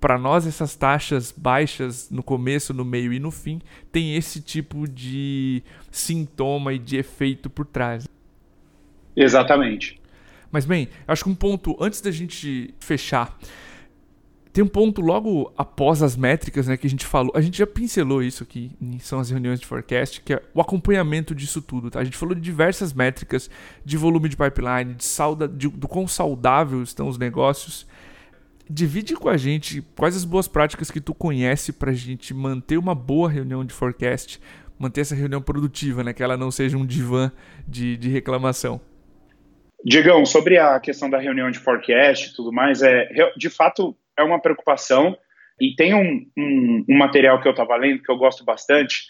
Para 0.00 0.18
nós, 0.18 0.46
essas 0.46 0.74
taxas 0.74 1.32
baixas 1.34 2.10
no 2.10 2.22
começo, 2.22 2.74
no 2.74 2.84
meio 2.84 3.12
e 3.12 3.18
no 3.18 3.30
fim 3.30 3.60
tem 3.90 4.16
esse 4.16 4.40
tipo 4.40 4.86
de 4.86 5.62
sintoma 5.90 6.74
e 6.74 6.78
de 6.78 6.96
efeito 6.96 7.48
por 7.48 7.64
trás. 7.64 8.06
Exatamente. 9.16 10.00
Mas 10.54 10.64
bem, 10.64 10.88
acho 11.08 11.24
que 11.24 11.28
um 11.28 11.34
ponto 11.34 11.76
antes 11.80 12.00
da 12.00 12.12
gente 12.12 12.72
fechar, 12.78 13.36
tem 14.52 14.62
um 14.62 14.68
ponto 14.68 15.00
logo 15.00 15.52
após 15.58 16.00
as 16.00 16.16
métricas, 16.16 16.68
né, 16.68 16.76
que 16.76 16.86
a 16.86 16.90
gente 16.90 17.04
falou. 17.04 17.32
A 17.34 17.40
gente 17.40 17.58
já 17.58 17.66
pincelou 17.66 18.22
isso 18.22 18.44
aqui, 18.44 18.70
são 19.00 19.18
as 19.18 19.30
reuniões 19.30 19.58
de 19.58 19.66
forecast, 19.66 20.20
que 20.20 20.32
é 20.32 20.40
o 20.54 20.60
acompanhamento 20.60 21.34
disso 21.34 21.60
tudo, 21.60 21.90
tá? 21.90 21.98
A 21.98 22.04
gente 22.04 22.16
falou 22.16 22.36
de 22.36 22.40
diversas 22.40 22.92
métricas 22.92 23.50
de 23.84 23.96
volume 23.96 24.28
de 24.28 24.36
pipeline, 24.36 24.94
de 24.94 25.04
sauda, 25.04 25.48
de, 25.48 25.66
do 25.66 25.88
quão 25.88 26.06
saudável 26.06 26.84
estão 26.84 27.08
os 27.08 27.18
negócios. 27.18 27.84
Divide 28.70 29.16
com 29.16 29.28
a 29.28 29.36
gente 29.36 29.82
quais 29.96 30.14
as 30.14 30.24
boas 30.24 30.46
práticas 30.46 30.88
que 30.88 31.00
tu 31.00 31.12
conhece 31.12 31.72
para 31.72 31.90
a 31.90 31.94
gente 31.94 32.32
manter 32.32 32.78
uma 32.78 32.94
boa 32.94 33.28
reunião 33.28 33.64
de 33.64 33.74
forecast, 33.74 34.40
manter 34.78 35.00
essa 35.00 35.16
reunião 35.16 35.42
produtiva, 35.42 36.04
né? 36.04 36.12
Que 36.12 36.22
ela 36.22 36.36
não 36.36 36.52
seja 36.52 36.78
um 36.78 36.86
divã 36.86 37.32
de, 37.66 37.96
de 37.96 38.08
reclamação. 38.08 38.80
Digão, 39.84 40.24
sobre 40.24 40.58
a 40.58 40.80
questão 40.80 41.10
da 41.10 41.18
reunião 41.18 41.50
de 41.50 41.58
forecast 41.58 42.30
e 42.30 42.34
tudo 42.34 42.50
mais, 42.50 42.82
é, 42.82 43.08
de 43.36 43.50
fato 43.50 43.94
é 44.18 44.22
uma 44.22 44.40
preocupação. 44.40 45.16
E 45.60 45.74
tem 45.76 45.94
um, 45.94 46.26
um, 46.36 46.84
um 46.88 46.96
material 46.96 47.40
que 47.40 47.46
eu 47.46 47.52
estava 47.52 47.76
lendo 47.76 48.02
que 48.02 48.10
eu 48.10 48.16
gosto 48.16 48.44
bastante, 48.44 49.04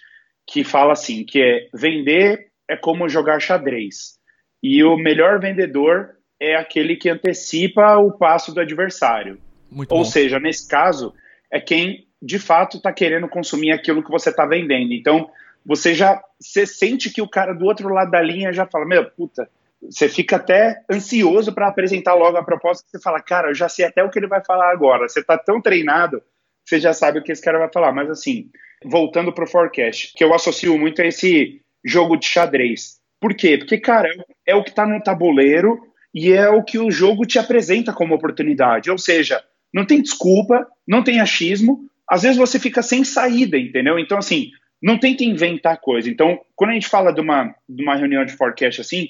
que 0.46 0.64
fala 0.64 0.92
assim, 0.92 1.24
que 1.24 1.40
é 1.40 1.68
vender 1.72 2.48
é 2.68 2.76
como 2.76 3.08
jogar 3.08 3.40
xadrez. 3.40 4.18
E 4.62 4.82
o 4.82 4.96
melhor 4.96 5.40
vendedor 5.40 6.16
é 6.40 6.56
aquele 6.56 6.96
que 6.96 7.08
antecipa 7.08 7.96
o 7.98 8.12
passo 8.12 8.52
do 8.52 8.60
adversário. 8.60 9.38
Muito 9.70 9.92
Ou 9.92 9.98
bom. 9.98 10.04
seja, 10.04 10.40
nesse 10.40 10.68
caso, 10.68 11.14
é 11.50 11.60
quem 11.60 12.06
de 12.20 12.38
fato 12.38 12.78
está 12.78 12.92
querendo 12.92 13.28
consumir 13.28 13.72
aquilo 13.72 14.02
que 14.02 14.10
você 14.10 14.30
está 14.30 14.46
vendendo. 14.46 14.92
Então, 14.92 15.30
você 15.64 15.94
já 15.94 16.22
você 16.40 16.66
sente 16.66 17.10
que 17.10 17.22
o 17.22 17.28
cara 17.28 17.54
do 17.54 17.64
outro 17.64 17.88
lado 17.88 18.10
da 18.10 18.20
linha 18.20 18.52
já 18.52 18.66
fala: 18.66 18.87
Meu, 18.87 19.10
puta, 19.10 19.48
você 19.90 20.08
fica 20.08 20.36
até 20.36 20.82
ansioso 20.90 21.52
para 21.52 21.68
apresentar 21.68 22.14
logo 22.14 22.36
a 22.36 22.44
proposta, 22.44 22.84
que 22.84 22.90
você 22.90 23.02
fala, 23.02 23.20
cara, 23.20 23.48
eu 23.48 23.54
já 23.54 23.68
sei 23.68 23.84
até 23.84 24.02
o 24.02 24.10
que 24.10 24.18
ele 24.18 24.26
vai 24.26 24.42
falar 24.44 24.70
agora. 24.70 25.08
Você 25.08 25.20
está 25.20 25.36
tão 25.38 25.60
treinado 25.60 26.22
você 26.64 26.80
já 26.80 26.92
sabe 26.92 27.18
o 27.18 27.22
que 27.22 27.30
esse 27.30 27.42
cara 27.42 27.58
vai 27.58 27.70
falar. 27.72 27.92
Mas 27.92 28.10
assim, 28.10 28.50
voltando 28.84 29.32
para 29.32 29.44
o 29.44 29.48
forecast, 29.48 30.12
que 30.16 30.24
eu 30.24 30.34
associo 30.34 30.78
muito 30.78 31.02
a 31.02 31.06
esse 31.06 31.60
jogo 31.84 32.16
de 32.16 32.26
xadrez. 32.26 32.98
Por 33.20 33.34
quê? 33.34 33.58
Porque, 33.58 33.78
cara, 33.78 34.08
é 34.46 34.54
o 34.54 34.64
que 34.64 34.70
está 34.70 34.86
no 34.86 35.00
tabuleiro 35.02 35.78
e 36.14 36.32
é 36.32 36.48
o 36.48 36.62
que 36.62 36.78
o 36.78 36.90
jogo 36.90 37.26
te 37.26 37.38
apresenta 37.38 37.92
como 37.92 38.14
oportunidade. 38.14 38.90
Ou 38.90 38.98
seja, 38.98 39.42
não 39.72 39.86
tem 39.86 40.00
desculpa, 40.00 40.66
não 40.86 41.02
tem 41.02 41.20
achismo, 41.20 41.86
às 42.08 42.22
vezes 42.22 42.36
você 42.36 42.58
fica 42.58 42.82
sem 42.82 43.02
saída, 43.02 43.58
entendeu? 43.58 43.98
Então, 43.98 44.18
assim, 44.18 44.50
não 44.82 44.98
tenta 44.98 45.24
inventar 45.24 45.80
coisa. 45.80 46.10
Então, 46.10 46.38
quando 46.54 46.70
a 46.70 46.74
gente 46.74 46.88
fala 46.88 47.12
de 47.12 47.20
uma, 47.20 47.54
de 47.68 47.82
uma 47.82 47.96
reunião 47.96 48.24
de 48.24 48.36
forecast 48.36 48.80
assim, 48.80 49.08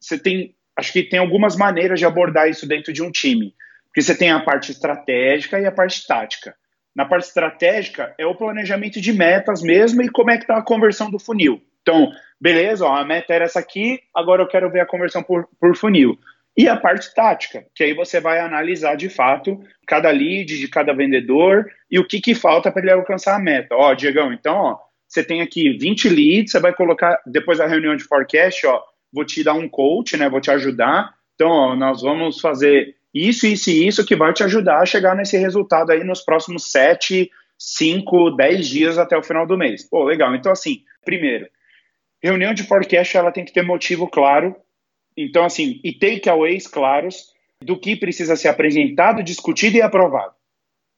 você 0.00 0.18
tem, 0.18 0.54
acho 0.76 0.92
que 0.92 1.02
tem 1.02 1.18
algumas 1.18 1.56
maneiras 1.56 1.98
de 1.98 2.06
abordar 2.06 2.48
isso 2.48 2.66
dentro 2.66 2.92
de 2.92 3.02
um 3.02 3.10
time. 3.10 3.54
Porque 3.86 4.02
você 4.02 4.16
tem 4.16 4.30
a 4.30 4.40
parte 4.40 4.70
estratégica 4.70 5.58
e 5.58 5.66
a 5.66 5.72
parte 5.72 6.06
tática. 6.06 6.54
Na 6.94 7.04
parte 7.04 7.26
estratégica 7.26 8.14
é 8.18 8.26
o 8.26 8.34
planejamento 8.34 9.00
de 9.00 9.12
metas 9.12 9.62
mesmo 9.62 10.02
e 10.02 10.08
como 10.08 10.30
é 10.30 10.36
que 10.36 10.44
está 10.44 10.56
a 10.56 10.62
conversão 10.62 11.10
do 11.10 11.18
funil. 11.18 11.62
Então, 11.82 12.10
beleza, 12.40 12.84
ó, 12.84 12.94
a 12.94 13.04
meta 13.04 13.32
era 13.32 13.44
essa 13.44 13.60
aqui, 13.60 14.00
agora 14.14 14.42
eu 14.42 14.48
quero 14.48 14.70
ver 14.70 14.80
a 14.80 14.86
conversão 14.86 15.22
por, 15.22 15.48
por 15.60 15.76
funil. 15.76 16.18
E 16.56 16.68
a 16.68 16.76
parte 16.76 17.14
tática, 17.14 17.64
que 17.72 17.84
aí 17.84 17.94
você 17.94 18.20
vai 18.20 18.40
analisar 18.40 18.96
de 18.96 19.08
fato 19.08 19.60
cada 19.86 20.10
lead 20.10 20.58
de 20.58 20.68
cada 20.68 20.92
vendedor 20.92 21.70
e 21.88 22.00
o 22.00 22.06
que, 22.06 22.20
que 22.20 22.34
falta 22.34 22.70
para 22.72 22.82
ele 22.82 22.90
alcançar 22.90 23.36
a 23.36 23.38
meta. 23.38 23.76
Ó, 23.76 23.94
Diegão, 23.94 24.32
então, 24.32 24.56
ó, 24.56 24.78
você 25.06 25.22
tem 25.22 25.40
aqui 25.40 25.78
20 25.78 26.08
leads, 26.08 26.50
você 26.50 26.58
vai 26.58 26.74
colocar, 26.74 27.20
depois 27.24 27.58
da 27.58 27.66
reunião 27.66 27.94
de 27.94 28.04
forecast, 28.04 28.66
ó, 28.66 28.82
vou 29.12 29.24
te 29.24 29.42
dar 29.42 29.54
um 29.54 29.68
coach, 29.68 30.16
né, 30.16 30.28
vou 30.28 30.40
te 30.40 30.50
ajudar. 30.50 31.14
Então, 31.34 31.48
ó, 31.48 31.76
nós 31.76 32.02
vamos 32.02 32.40
fazer 32.40 32.96
isso, 33.12 33.46
isso 33.46 33.70
e 33.70 33.86
isso 33.86 34.04
que 34.04 34.16
vai 34.16 34.32
te 34.32 34.42
ajudar 34.44 34.80
a 34.80 34.86
chegar 34.86 35.14
nesse 35.14 35.36
resultado 35.36 35.90
aí 35.90 36.04
nos 36.04 36.20
próximos 36.20 36.70
7, 36.70 37.30
5, 37.58 38.30
10 38.32 38.68
dias 38.68 38.98
até 38.98 39.16
o 39.16 39.22
final 39.22 39.46
do 39.46 39.56
mês. 39.56 39.88
Pô, 39.88 40.04
legal. 40.04 40.34
Então, 40.34 40.52
assim, 40.52 40.82
primeiro, 41.04 41.46
reunião 42.22 42.52
de 42.52 42.64
forecast 42.64 43.16
ela 43.16 43.32
tem 43.32 43.44
que 43.44 43.52
ter 43.52 43.62
motivo 43.62 44.08
claro 44.08 44.54
então, 45.20 45.44
assim, 45.44 45.80
e 45.82 45.92
takeaways 45.92 46.68
claros 46.68 47.32
do 47.60 47.76
que 47.76 47.96
precisa 47.96 48.36
ser 48.36 48.46
apresentado, 48.46 49.20
discutido 49.20 49.76
e 49.76 49.82
aprovado. 49.82 50.32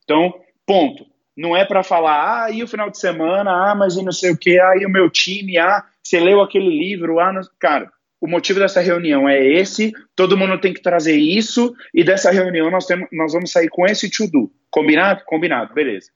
Então, 0.04 0.34
ponto. 0.66 1.06
Não 1.34 1.56
é 1.56 1.64
para 1.64 1.82
falar, 1.82 2.44
ah, 2.44 2.50
e 2.50 2.62
o 2.62 2.68
final 2.68 2.90
de 2.90 2.98
semana, 2.98 3.70
ah, 3.70 3.74
mas 3.74 3.96
e 3.96 4.04
não 4.04 4.12
sei 4.12 4.32
o 4.32 4.36
que, 4.36 4.60
ah, 4.60 4.74
e 4.78 4.84
o 4.84 4.90
meu 4.90 5.08
time, 5.08 5.56
ah, 5.56 5.82
você 6.02 6.20
leu 6.20 6.42
aquele 6.42 6.68
livro, 6.68 7.18
ah, 7.18 7.32
não... 7.32 7.40
cara, 7.58 7.90
o 8.20 8.28
motivo 8.28 8.60
dessa 8.60 8.80
reunião 8.80 9.28
é 9.28 9.42
esse, 9.44 9.92
todo 10.14 10.36
mundo 10.36 10.60
tem 10.60 10.74
que 10.74 10.82
trazer 10.82 11.16
isso, 11.16 11.74
e 11.94 12.04
dessa 12.04 12.30
reunião 12.30 12.70
nós, 12.70 12.86
temos, 12.86 13.08
nós 13.12 13.32
vamos 13.32 13.50
sair 13.50 13.68
com 13.68 13.86
esse 13.86 14.10
to-do. 14.10 14.52
Combinado? 14.70 15.22
Combinado, 15.24 15.72
beleza. 15.72 16.10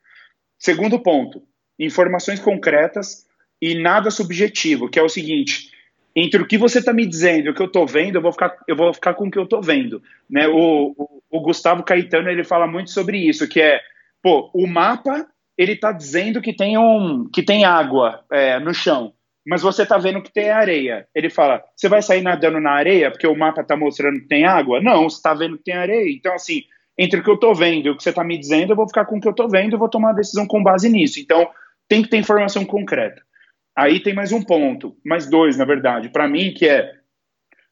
Segundo 0.59 0.99
ponto, 0.99 1.41
informações 1.79 2.39
concretas 2.39 3.25
e 3.61 3.75
nada 3.75 4.11
subjetivo, 4.11 4.89
que 4.89 4.99
é 4.99 5.03
o 5.03 5.09
seguinte, 5.09 5.71
entre 6.15 6.41
o 6.41 6.47
que 6.47 6.57
você 6.57 6.79
está 6.79 6.93
me 6.93 7.05
dizendo 7.05 7.47
e 7.47 7.49
o 7.49 7.53
que 7.53 7.61
eu 7.61 7.65
estou 7.65 7.85
vendo, 7.85 8.15
eu 8.15 8.21
vou 8.21 8.31
ficar, 8.31 8.55
eu 8.67 8.75
vou 8.75 8.93
ficar 8.93 9.15
com 9.15 9.27
o 9.27 9.31
que 9.31 9.37
eu 9.37 9.43
estou 9.43 9.61
vendo. 9.61 10.01
Né? 10.29 10.47
O, 10.47 10.93
o, 10.97 11.23
o, 11.29 11.41
Gustavo 11.41 11.83
Caetano 11.83 12.29
ele 12.29 12.43
fala 12.43 12.67
muito 12.67 12.91
sobre 12.91 13.17
isso, 13.17 13.47
que 13.49 13.59
é, 13.59 13.81
pô, 14.21 14.49
o 14.53 14.65
mapa 14.67 15.27
ele 15.57 15.73
está 15.73 15.91
dizendo 15.91 16.41
que 16.41 16.53
tem 16.53 16.77
um, 16.77 17.29
que 17.29 17.43
tem 17.43 17.65
água 17.65 18.23
é, 18.31 18.59
no 18.59 18.73
chão, 18.73 19.13
mas 19.45 19.61
você 19.61 19.83
está 19.83 19.97
vendo 19.97 20.21
que 20.21 20.33
tem 20.33 20.49
areia. 20.49 21.07
Ele 21.13 21.29
fala, 21.29 21.63
você 21.75 21.87
vai 21.87 22.01
sair 22.01 22.21
nadando 22.21 22.59
na 22.59 22.71
areia 22.71 23.11
porque 23.11 23.27
o 23.27 23.37
mapa 23.37 23.61
está 23.61 23.75
mostrando 23.77 24.19
que 24.19 24.27
tem 24.27 24.45
água? 24.45 24.81
Não, 24.81 25.09
você 25.09 25.17
está 25.17 25.33
vendo 25.33 25.57
que 25.57 25.63
tem 25.63 25.75
areia. 25.75 26.11
Então 26.11 26.33
assim, 26.33 26.63
entre 26.97 27.19
o 27.19 27.23
que 27.23 27.29
eu 27.29 27.35
estou 27.35 27.53
vendo 27.53 27.87
e 27.87 27.89
o 27.89 27.97
que 27.97 28.03
você 28.03 28.09
está 28.09 28.23
me 28.23 28.37
dizendo, 28.37 28.71
eu 28.71 28.75
vou 28.75 28.87
ficar 28.87 29.05
com 29.05 29.17
o 29.17 29.21
que 29.21 29.27
eu 29.27 29.31
estou 29.31 29.49
vendo 29.49 29.75
e 29.75 29.79
vou 29.79 29.89
tomar 29.89 30.09
uma 30.09 30.15
decisão 30.15 30.47
com 30.47 30.63
base 30.63 30.89
nisso. 30.89 31.19
Então 31.19 31.47
tem 31.87 32.01
que 32.01 32.09
ter 32.09 32.17
informação 32.17 32.65
concreta. 32.65 33.21
Aí 33.75 33.99
tem 33.99 34.13
mais 34.13 34.31
um 34.31 34.41
ponto, 34.41 34.95
mais 35.05 35.29
dois, 35.29 35.57
na 35.57 35.65
verdade, 35.65 36.09
para 36.09 36.27
mim, 36.27 36.53
que 36.53 36.67
é 36.67 36.93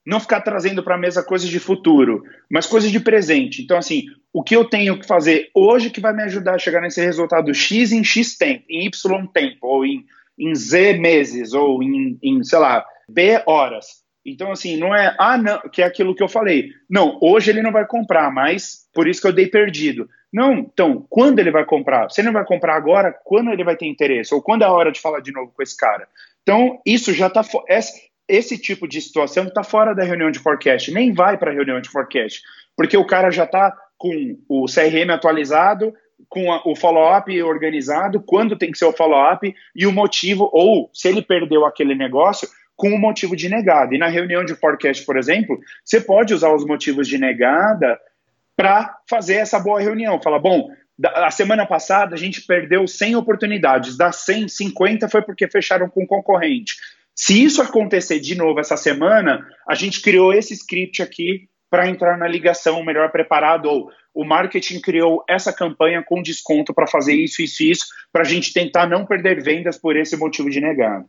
não 0.05 0.19
ficar 0.19 0.41
trazendo 0.41 0.83
para 0.83 0.95
a 0.95 0.97
mesa 0.97 1.23
coisas 1.23 1.47
de 1.47 1.59
futuro, 1.59 2.23
mas 2.51 2.67
coisas 2.67 2.91
de 2.91 2.99
presente. 2.99 3.62
Então, 3.62 3.77
assim, 3.77 4.03
o 4.33 4.43
que 4.43 4.55
eu 4.55 4.65
tenho 4.65 4.99
que 4.99 5.07
fazer 5.07 5.49
hoje 5.55 5.89
que 5.89 6.01
vai 6.01 6.13
me 6.13 6.23
ajudar 6.23 6.55
a 6.55 6.59
chegar 6.59 6.81
nesse 6.81 7.01
resultado 7.01 7.53
X 7.53 7.93
em 7.93 8.03
X 8.03 8.38
tempo, 8.38 8.65
em 8.69 8.86
Y 8.88 9.27
tempo, 9.27 9.59
ou 9.62 9.86
em, 9.86 10.05
em 10.37 10.53
Z 10.55 10.93
meses, 10.93 11.53
ou 11.53 11.81
em, 11.83 12.17
em, 12.21 12.43
sei 12.43 12.59
lá, 12.59 12.85
B 13.07 13.41
horas. 13.45 14.03
Então, 14.25 14.51
assim, 14.51 14.77
não 14.77 14.95
é, 14.95 15.15
ah, 15.19 15.37
não, 15.37 15.59
que 15.69 15.81
é 15.81 15.85
aquilo 15.85 16.15
que 16.15 16.23
eu 16.23 16.29
falei. 16.29 16.69
Não, 16.89 17.19
hoje 17.21 17.51
ele 17.51 17.61
não 17.61 17.71
vai 17.71 17.85
comprar, 17.85 18.31
mas 18.31 18.87
por 18.93 19.07
isso 19.07 19.21
que 19.21 19.27
eu 19.27 19.33
dei 19.33 19.47
perdido. 19.47 20.07
Não, 20.31 20.53
então, 20.53 21.05
quando 21.09 21.39
ele 21.39 21.51
vai 21.51 21.65
comprar? 21.65 22.09
Se 22.09 22.21
ele 22.21 22.27
não 22.27 22.33
vai 22.33 22.45
comprar 22.45 22.75
agora, 22.75 23.13
quando 23.23 23.51
ele 23.51 23.63
vai 23.63 23.75
ter 23.75 23.85
interesse? 23.85 24.33
Ou 24.33 24.41
quando 24.41 24.63
é 24.63 24.65
a 24.65 24.71
hora 24.71 24.91
de 24.91 24.99
falar 24.99 25.19
de 25.19 25.31
novo 25.31 25.51
com 25.55 25.61
esse 25.61 25.75
cara? 25.75 26.07
Então, 26.41 26.79
isso 26.85 27.13
já 27.13 27.27
está. 27.27 27.41
Esse, 27.67 28.09
esse 28.27 28.57
tipo 28.57 28.87
de 28.87 29.01
situação 29.01 29.45
está 29.45 29.63
fora 29.63 29.93
da 29.93 30.03
reunião 30.03 30.31
de 30.31 30.39
forecast, 30.39 30.91
nem 30.91 31.13
vai 31.13 31.37
para 31.37 31.51
a 31.51 31.53
reunião 31.53 31.79
de 31.81 31.89
forecast, 31.89 32.41
porque 32.75 32.97
o 32.97 33.05
cara 33.05 33.29
já 33.29 33.43
está 33.43 33.75
com 33.97 34.37
o 34.49 34.65
CRM 34.65 35.11
atualizado, 35.11 35.93
com 36.29 36.51
a, 36.51 36.62
o 36.65 36.75
follow-up 36.75 37.41
organizado, 37.43 38.21
quando 38.21 38.57
tem 38.57 38.71
que 38.71 38.77
ser 38.77 38.86
o 38.86 38.93
follow-up 38.93 39.53
e 39.75 39.86
o 39.86 39.91
motivo, 39.91 40.49
ou 40.51 40.89
se 40.93 41.07
ele 41.07 41.21
perdeu 41.21 41.65
aquele 41.65 41.95
negócio, 41.95 42.47
com 42.75 42.89
o 42.89 42.99
motivo 42.99 43.36
de 43.36 43.49
negada. 43.49 43.93
E 43.95 43.97
na 43.97 44.07
reunião 44.07 44.43
de 44.43 44.55
forecast, 44.55 45.05
por 45.05 45.17
exemplo, 45.17 45.59
você 45.83 46.01
pode 46.01 46.33
usar 46.33 46.53
os 46.53 46.65
motivos 46.65 47.07
de 47.07 47.17
negada 47.17 47.99
para 48.55 48.97
fazer 49.09 49.36
essa 49.36 49.59
boa 49.59 49.79
reunião. 49.79 50.21
Fala, 50.21 50.39
bom, 50.39 50.69
a 51.05 51.31
semana 51.31 51.65
passada 51.65 52.15
a 52.15 52.17
gente 52.17 52.41
perdeu 52.41 52.88
100 52.88 53.15
oportunidades, 53.15 53.97
das 53.97 54.17
100, 54.17 54.47
50 54.47 55.09
foi 55.09 55.21
porque 55.21 55.47
fecharam 55.47 55.89
com 55.89 56.05
concorrente. 56.05 56.75
Se 57.15 57.43
isso 57.43 57.62
acontecer 57.62 58.19
de 58.19 58.36
novo 58.36 58.59
essa 58.59 58.75
semana, 58.75 59.45
a 59.67 59.75
gente 59.75 60.01
criou 60.01 60.33
esse 60.33 60.53
script 60.53 61.01
aqui 61.01 61.47
para 61.73 61.89
entrar 61.89 62.19
na 62.19 62.27
ligação 62.27 62.83
melhor 62.83 63.12
preparado, 63.12 63.65
ou 63.65 63.89
o 64.13 64.23
marketing 64.23 64.79
criou 64.79 65.23
essa 65.27 65.51
campanha 65.51 66.03
com 66.03 66.21
desconto 66.21 66.71
para 66.71 66.86
fazer 66.86 67.15
isso, 67.15 67.41
isso 67.41 67.63
isso, 67.63 67.88
para 68.12 68.21
a 68.21 68.25
gente 68.25 68.53
tentar 68.53 68.86
não 68.86 69.07
perder 69.07 69.41
vendas 69.41 69.75
por 69.75 69.97
esse 69.97 70.15
motivo 70.15 70.51
de 70.51 70.62
negado. 70.62 71.05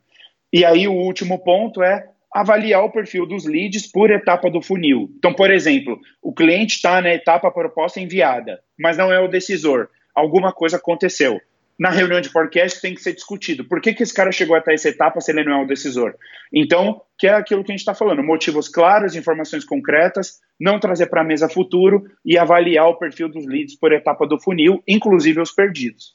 E 0.51 0.65
aí 0.65 0.89
o 0.89 0.95
último 0.95 1.39
ponto 1.45 1.83
é 1.83 2.09
avaliar 2.33 2.83
o 2.83 2.91
perfil 2.91 3.27
dos 3.27 3.45
leads 3.45 3.87
por 3.93 4.11
etapa 4.11 4.51
do 4.51 4.63
funil. 4.63 5.11
Então, 5.19 5.35
por 5.35 5.51
exemplo, 5.51 6.01
o 6.23 6.33
cliente 6.33 6.77
está 6.77 6.99
na 7.03 7.13
etapa 7.13 7.51
proposta 7.51 8.01
enviada, 8.01 8.59
mas 8.79 8.97
não 8.97 9.13
é 9.13 9.21
o 9.21 9.29
decisor. 9.29 9.91
Alguma 10.15 10.51
coisa 10.51 10.79
aconteceu. 10.79 11.43
Na 11.79 11.91
reunião 11.91 12.21
de 12.21 12.29
forecast 12.29 12.81
tem 12.81 12.95
que 12.95 13.01
ser 13.01 13.15
discutido. 13.15 13.65
Por 13.65 13.81
que, 13.81 13.93
que 13.93 14.03
esse 14.03 14.15
cara 14.15 14.31
chegou 14.31 14.57
até 14.57 14.75
essa 14.75 14.89
etapa 14.89 15.21
se 15.21 15.33
ele 15.33 15.45
não 15.45 15.61
é 15.61 15.65
o 15.65 15.67
decisor? 15.67 16.15
Então, 16.53 17.01
que 17.19 17.27
é 17.27 17.35
aquilo 17.35 17.65
que 17.65 17.73
a 17.73 17.75
gente 17.75 17.81
está 17.81 17.95
falando: 17.95 18.23
motivos 18.23 18.69
claros, 18.69 19.17
informações 19.17 19.65
concretas, 19.65 20.41
não 20.59 20.79
trazer 20.79 21.07
para 21.07 21.23
a 21.23 21.25
mesa 21.25 21.49
futuro 21.49 22.05
e 22.25 22.39
avaliar 22.39 22.87
o 22.87 22.99
perfil 22.99 23.29
dos 23.29 23.47
leads 23.47 23.77
por 23.77 23.93
etapa 23.93 24.27
do 24.27 24.41
funil, 24.41 24.83
inclusive 24.87 25.41
os 25.41 25.51
perdidos. 25.51 26.15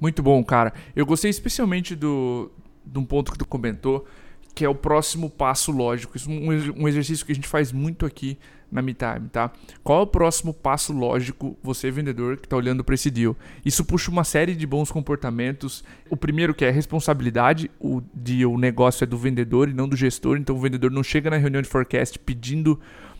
Muito 0.00 0.22
bom, 0.22 0.42
cara. 0.42 0.72
Eu 0.96 1.06
gostei 1.06 1.30
especialmente 1.30 1.94
do, 1.94 2.50
de 2.84 2.98
um 2.98 3.04
ponto 3.04 3.30
que 3.30 3.38
tu 3.38 3.46
comentou, 3.46 4.06
que 4.54 4.64
é 4.64 4.68
o 4.68 4.74
próximo 4.74 5.30
passo 5.30 5.70
lógico. 5.70 6.16
Isso 6.16 6.30
é 6.30 6.32
um, 6.32 6.82
um 6.82 6.88
exercício 6.88 7.24
que 7.24 7.32
a 7.32 7.34
gente 7.34 7.46
faz 7.46 7.70
muito 7.70 8.06
aqui 8.06 8.38
na 8.70 8.80
MeTime, 8.80 9.28
tá? 9.30 9.50
Qual 9.82 10.00
é 10.00 10.02
o 10.02 10.06
próximo 10.06 10.54
passo 10.54 10.92
lógico, 10.92 11.58
você 11.62 11.90
vendedor 11.90 12.36
que 12.36 12.46
está 12.46 12.56
olhando 12.56 12.84
para 12.84 12.94
esse 12.94 13.10
deal? 13.10 13.36
Isso 13.64 13.84
puxa 13.84 14.10
uma 14.10 14.24
série 14.24 14.54
de 14.54 14.66
bons 14.66 14.90
comportamentos. 14.90 15.84
O 16.08 16.16
primeiro 16.16 16.54
que 16.54 16.64
é 16.64 16.70
responsabilidade, 16.70 17.70
o 17.80 18.00
deal, 18.14 18.52
o 18.52 18.58
negócio 18.58 19.04
é 19.04 19.06
do 19.06 19.18
vendedor 19.18 19.68
e 19.68 19.74
não 19.74 19.88
do 19.88 19.96
gestor, 19.96 20.36
então 20.36 20.56
o 20.56 20.60
vendedor 20.60 20.90
não 20.90 21.02
chega 21.02 21.30
na 21.30 21.36
reunião 21.36 21.62
de 21.62 21.68
forecast 21.68 22.18
pedindo 22.18 22.78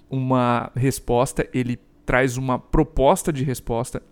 uma 0.09 0.71
resposta, 0.75 1.49
ele 1.53 1.79
traz 2.05 2.37
uma 2.37 2.59
proposta 2.59 3.33
de 3.33 3.45
resposta. 3.45 4.03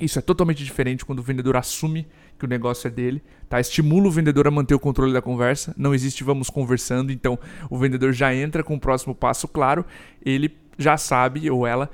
Isso 0.00 0.18
é 0.18 0.22
totalmente 0.22 0.64
diferente 0.64 1.04
quando 1.04 1.18
o 1.18 1.22
vendedor 1.22 1.56
assume 1.56 2.06
que 2.38 2.44
o 2.46 2.48
negócio 2.48 2.88
é 2.88 2.90
dele, 2.90 3.22
tá? 3.48 3.60
Estimula 3.60 4.08
o 4.08 4.10
vendedor 4.10 4.46
a 4.48 4.50
manter 4.50 4.74
o 4.74 4.78
controle 4.78 5.12
da 5.12 5.20
conversa, 5.20 5.74
não 5.76 5.94
existe 5.94 6.24
vamos 6.24 6.48
conversando, 6.48 7.12
então 7.12 7.38
o 7.68 7.76
vendedor 7.76 8.12
já 8.12 8.34
entra 8.34 8.64
com 8.64 8.74
o 8.74 8.80
próximo 8.80 9.14
passo 9.14 9.46
claro, 9.46 9.84
ele 10.24 10.48
já 10.80 10.96
sabe 10.96 11.48
ou 11.50 11.66
ela 11.66 11.90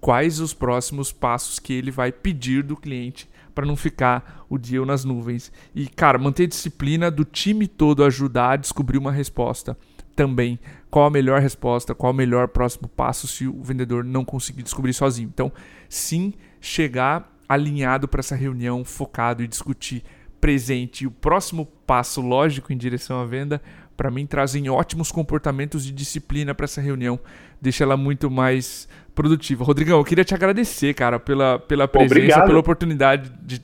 quais 0.00 0.40
os 0.40 0.54
próximos 0.54 1.12
passos 1.12 1.58
que 1.58 1.72
ele 1.72 1.90
vai 1.90 2.10
pedir 2.10 2.62
do 2.62 2.76
cliente 2.76 3.28
para 3.54 3.66
não 3.66 3.76
ficar 3.76 4.46
o 4.48 4.56
deal 4.56 4.86
nas 4.86 5.04
nuvens. 5.04 5.52
E 5.74 5.86
cara, 5.86 6.18
manter 6.18 6.46
disciplina 6.46 7.10
do 7.10 7.24
time 7.24 7.68
todo 7.68 8.02
ajudar 8.02 8.52
a 8.52 8.56
descobrir 8.56 8.96
uma 8.96 9.12
resposta 9.12 9.76
também. 10.16 10.58
Qual 10.90 11.06
a 11.06 11.10
melhor 11.10 11.40
resposta, 11.40 11.94
qual 11.94 12.12
o 12.12 12.16
melhor 12.16 12.48
próximo 12.48 12.88
passo 12.88 13.28
se 13.28 13.46
o 13.46 13.62
vendedor 13.62 14.02
não 14.02 14.24
conseguir 14.24 14.62
descobrir 14.62 14.92
sozinho. 14.92 15.28
Então, 15.32 15.52
sim, 15.88 16.32
chegar 16.60 17.30
alinhado 17.48 18.08
para 18.08 18.20
essa 18.20 18.34
reunião, 18.34 18.84
focado 18.84 19.42
e 19.42 19.48
discutir 19.48 20.02
presente. 20.40 21.04
E 21.04 21.06
o 21.06 21.10
próximo 21.10 21.66
passo 21.86 22.20
lógico 22.20 22.72
em 22.72 22.76
direção 22.76 23.20
à 23.20 23.24
venda, 23.24 23.60
para 24.00 24.10
mim, 24.10 24.24
trazem 24.24 24.66
ótimos 24.70 25.12
comportamentos 25.12 25.84
de 25.84 25.92
disciplina 25.92 26.54
para 26.54 26.64
essa 26.64 26.80
reunião, 26.80 27.20
deixa 27.60 27.84
ela 27.84 27.98
muito 27.98 28.30
mais 28.30 28.88
produtiva. 29.14 29.62
Rodrigão, 29.62 29.98
eu 29.98 30.04
queria 30.06 30.24
te 30.24 30.34
agradecer, 30.34 30.94
cara, 30.94 31.20
pela, 31.20 31.58
pela 31.58 31.86
presença, 31.86 32.14
Obrigado. 32.14 32.46
pela 32.46 32.58
oportunidade 32.58 33.30
de, 33.42 33.62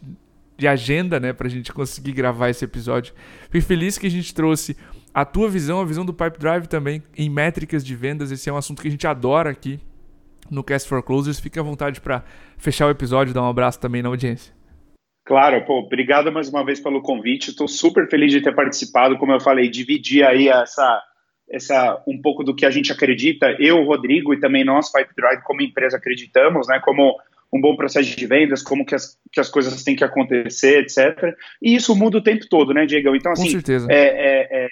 de 0.55 0.69
agenda, 0.69 1.19
né, 1.19 1.33
para 1.33 1.47
a 1.47 1.51
gente 1.51 1.73
conseguir 1.73 2.13
gravar 2.13 2.51
esse 2.51 2.63
episódio. 2.63 3.15
Fico 3.49 3.65
feliz 3.65 3.97
que 3.97 4.07
a 4.07 4.11
gente 4.11 4.35
trouxe 4.35 4.77
a 5.15 5.25
tua 5.25 5.49
visão, 5.49 5.81
a 5.81 5.87
visão 5.87 6.05
do 6.05 6.13
Pipe 6.13 6.39
Drive 6.39 6.67
também 6.67 7.03
em 7.17 7.31
métricas 7.31 7.83
de 7.83 7.97
vendas. 7.97 8.31
Esse 8.31 8.51
é 8.51 8.53
um 8.53 8.59
assunto 8.59 8.83
que 8.83 8.89
a 8.89 8.91
gente 8.91 9.07
adora 9.07 9.49
aqui 9.49 9.81
no 10.51 10.63
Cast 10.63 10.87
for 10.87 11.03
Closers. 11.03 11.41
Fique 11.41 11.59
à 11.59 11.63
vontade 11.63 11.99
para 11.99 12.23
fechar 12.59 12.89
o 12.89 12.91
episódio 12.91 13.33
dar 13.33 13.41
um 13.41 13.49
abraço 13.49 13.81
também 13.81 14.03
na 14.03 14.11
audiência. 14.11 14.53
Claro, 15.27 15.61
pô, 15.65 15.81
obrigado 15.81 16.31
mais 16.31 16.49
uma 16.49 16.65
vez 16.65 16.79
pelo 16.79 17.03
convite. 17.03 17.51
Estou 17.51 17.67
super 17.67 18.09
feliz 18.09 18.31
de 18.31 18.41
ter 18.41 18.55
participado. 18.55 19.19
Como 19.19 19.33
eu 19.33 19.41
falei, 19.41 19.69
dividir 19.69 20.25
aí 20.25 20.47
essa, 20.47 21.03
essa 21.51 22.01
um 22.07 22.23
pouco 22.23 22.45
do 22.45 22.55
que 22.55 22.65
a 22.65 22.71
gente 22.71 22.93
acredita. 22.93 23.57
Eu, 23.59 23.83
Rodrigo 23.83 24.33
e 24.33 24.39
também 24.39 24.65
nós, 24.65 24.91
Pipe 24.91 25.13
Drive, 25.17 25.43
como 25.43 25.63
empresa, 25.63 25.97
acreditamos, 25.97 26.69
né? 26.69 26.81
Como 26.81 27.19
um 27.53 27.61
bom 27.61 27.75
processo 27.75 28.17
de 28.17 28.25
vendas, 28.25 28.63
como 28.63 28.87
que 28.87 28.95
as, 28.95 29.19
que 29.33 29.41
as 29.41 29.49
coisas 29.49 29.83
têm 29.83 29.97
que 29.97 30.05
acontecer, 30.05 30.83
etc. 30.83 31.35
E 31.61 31.75
isso 31.75 31.97
muda 31.97 32.19
o 32.19 32.23
tempo 32.23 32.47
todo, 32.49 32.73
né, 32.73 32.87
Diego? 32.87 33.17
Então, 33.17 33.33
assim, 33.33 33.59
é, 33.89 33.97
é, 33.97 34.65
é, 34.65 34.69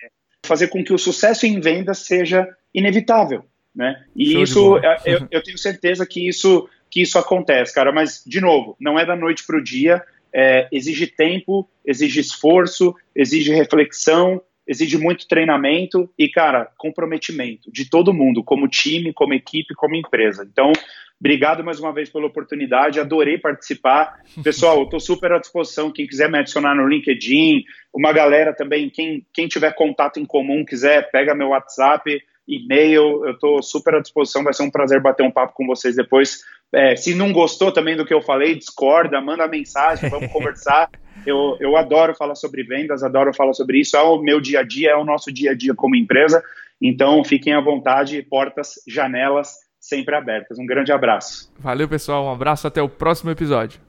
fazer 0.47 0.69
com 0.69 0.85
que 0.85 0.93
o 0.93 0.99
sucesso 0.99 1.47
em 1.47 1.59
vendas 1.59 1.99
seja 1.99 2.49
inevitável, 2.73 3.45
né? 3.75 4.05
E 4.15 4.33
Show 4.33 4.43
isso, 4.45 4.79
é, 4.79 4.99
eu, 5.05 5.27
eu 5.33 5.43
tenho 5.43 5.59
certeza 5.59 6.07
que 6.07 6.29
isso 6.29 6.69
que 6.89 7.03
isso 7.03 7.19
acontece, 7.19 7.75
cara. 7.75 7.91
Mas, 7.91 8.23
de 8.25 8.41
novo, 8.41 8.77
não 8.79 8.97
é 8.97 9.05
da 9.05 9.17
noite 9.17 9.45
para 9.45 9.59
o 9.59 9.65
dia 9.65 10.01
é, 10.35 10.69
exige 10.73 11.07
tempo, 11.07 11.69
exige 11.87 12.21
esforço, 12.21 12.95
exige 13.15 13.53
reflexão, 13.53 14.43
exige 14.67 14.99
muito 14.99 15.29
treinamento 15.29 16.11
e, 16.19 16.29
cara, 16.29 16.71
comprometimento 16.77 17.71
de 17.71 17.89
todo 17.89 18.15
mundo, 18.15 18.43
como 18.43 18.67
time, 18.67 19.13
como 19.13 19.35
equipe, 19.35 19.75
como 19.75 19.95
empresa. 19.95 20.47
Então, 20.51 20.73
obrigado 21.21 21.63
mais 21.63 21.79
uma 21.79 21.93
vez 21.93 22.11
pela 22.11 22.27
oportunidade, 22.27 22.99
adorei 22.99 23.39
participar. 23.39 24.21
Pessoal, 24.43 24.79
eu 24.79 24.85
estou 24.85 24.99
super 24.99 25.33
à 25.33 25.39
disposição, 25.39 25.93
quem 25.93 26.07
quiser 26.07 26.31
me 26.31 26.39
adicionar 26.39 26.75
no 26.75 26.89
LinkedIn, 26.89 27.63
uma 27.93 28.13
galera 28.13 28.53
também, 28.55 28.91
quem, 28.91 29.25
quem 29.33 29.47
tiver 29.47 29.73
contato 29.75 30.19
em 30.19 30.25
comum, 30.25 30.65
quiser, 30.65 31.11
pega 31.11 31.35
meu 31.35 31.49
WhatsApp, 31.49 32.21
e-mail, 32.47 33.25
eu 33.25 33.33
estou 33.33 33.63
super 33.63 33.95
à 33.95 34.01
disposição, 34.01 34.43
vai 34.45 34.53
ser 34.53 34.65
um 34.65 34.71
prazer 34.71 35.01
bater 35.01 35.23
um 35.23 35.31
papo 35.31 35.55
com 35.55 35.67
vocês 35.67 35.97
depois 35.97 36.43
é, 36.75 36.97
se 36.97 37.15
não 37.15 37.33
gostou 37.33 37.73
também 37.73 37.97
do 37.97 38.05
que 38.05 38.13
eu 38.13 38.23
falei, 38.23 38.55
discorda, 38.55 39.21
manda 39.21 39.47
mensagem, 39.49 40.09
vamos 40.11 40.31
conversar. 40.33 40.91
Eu, 41.27 41.57
eu 41.61 41.77
adoro 41.77 42.15
falar 42.15 42.35
sobre 42.35 42.63
vendas, 42.65 43.03
adoro 43.03 43.33
falar 43.35 43.55
sobre 43.55 43.81
isso. 43.81 43.97
É 43.97 44.03
o 44.03 44.19
meu 44.19 44.41
dia 44.41 44.61
a 44.61 44.63
dia, 44.63 44.91
é 44.91 44.97
o 44.97 45.05
nosso 45.05 45.33
dia 45.33 45.53
a 45.53 45.55
dia 45.55 45.75
como 45.75 45.97
empresa. 45.97 46.43
Então, 46.81 47.25
fiquem 47.25 47.55
à 47.55 47.61
vontade, 47.61 48.21
portas, 48.23 48.75
janelas 48.87 49.55
sempre 49.81 50.15
abertas. 50.15 50.59
Um 50.59 50.67
grande 50.67 50.93
abraço. 50.93 51.53
Valeu, 51.59 51.89
pessoal. 51.89 52.25
Um 52.25 52.33
abraço. 52.33 52.67
Até 52.67 52.83
o 52.83 52.89
próximo 52.89 53.31
episódio. 53.31 53.81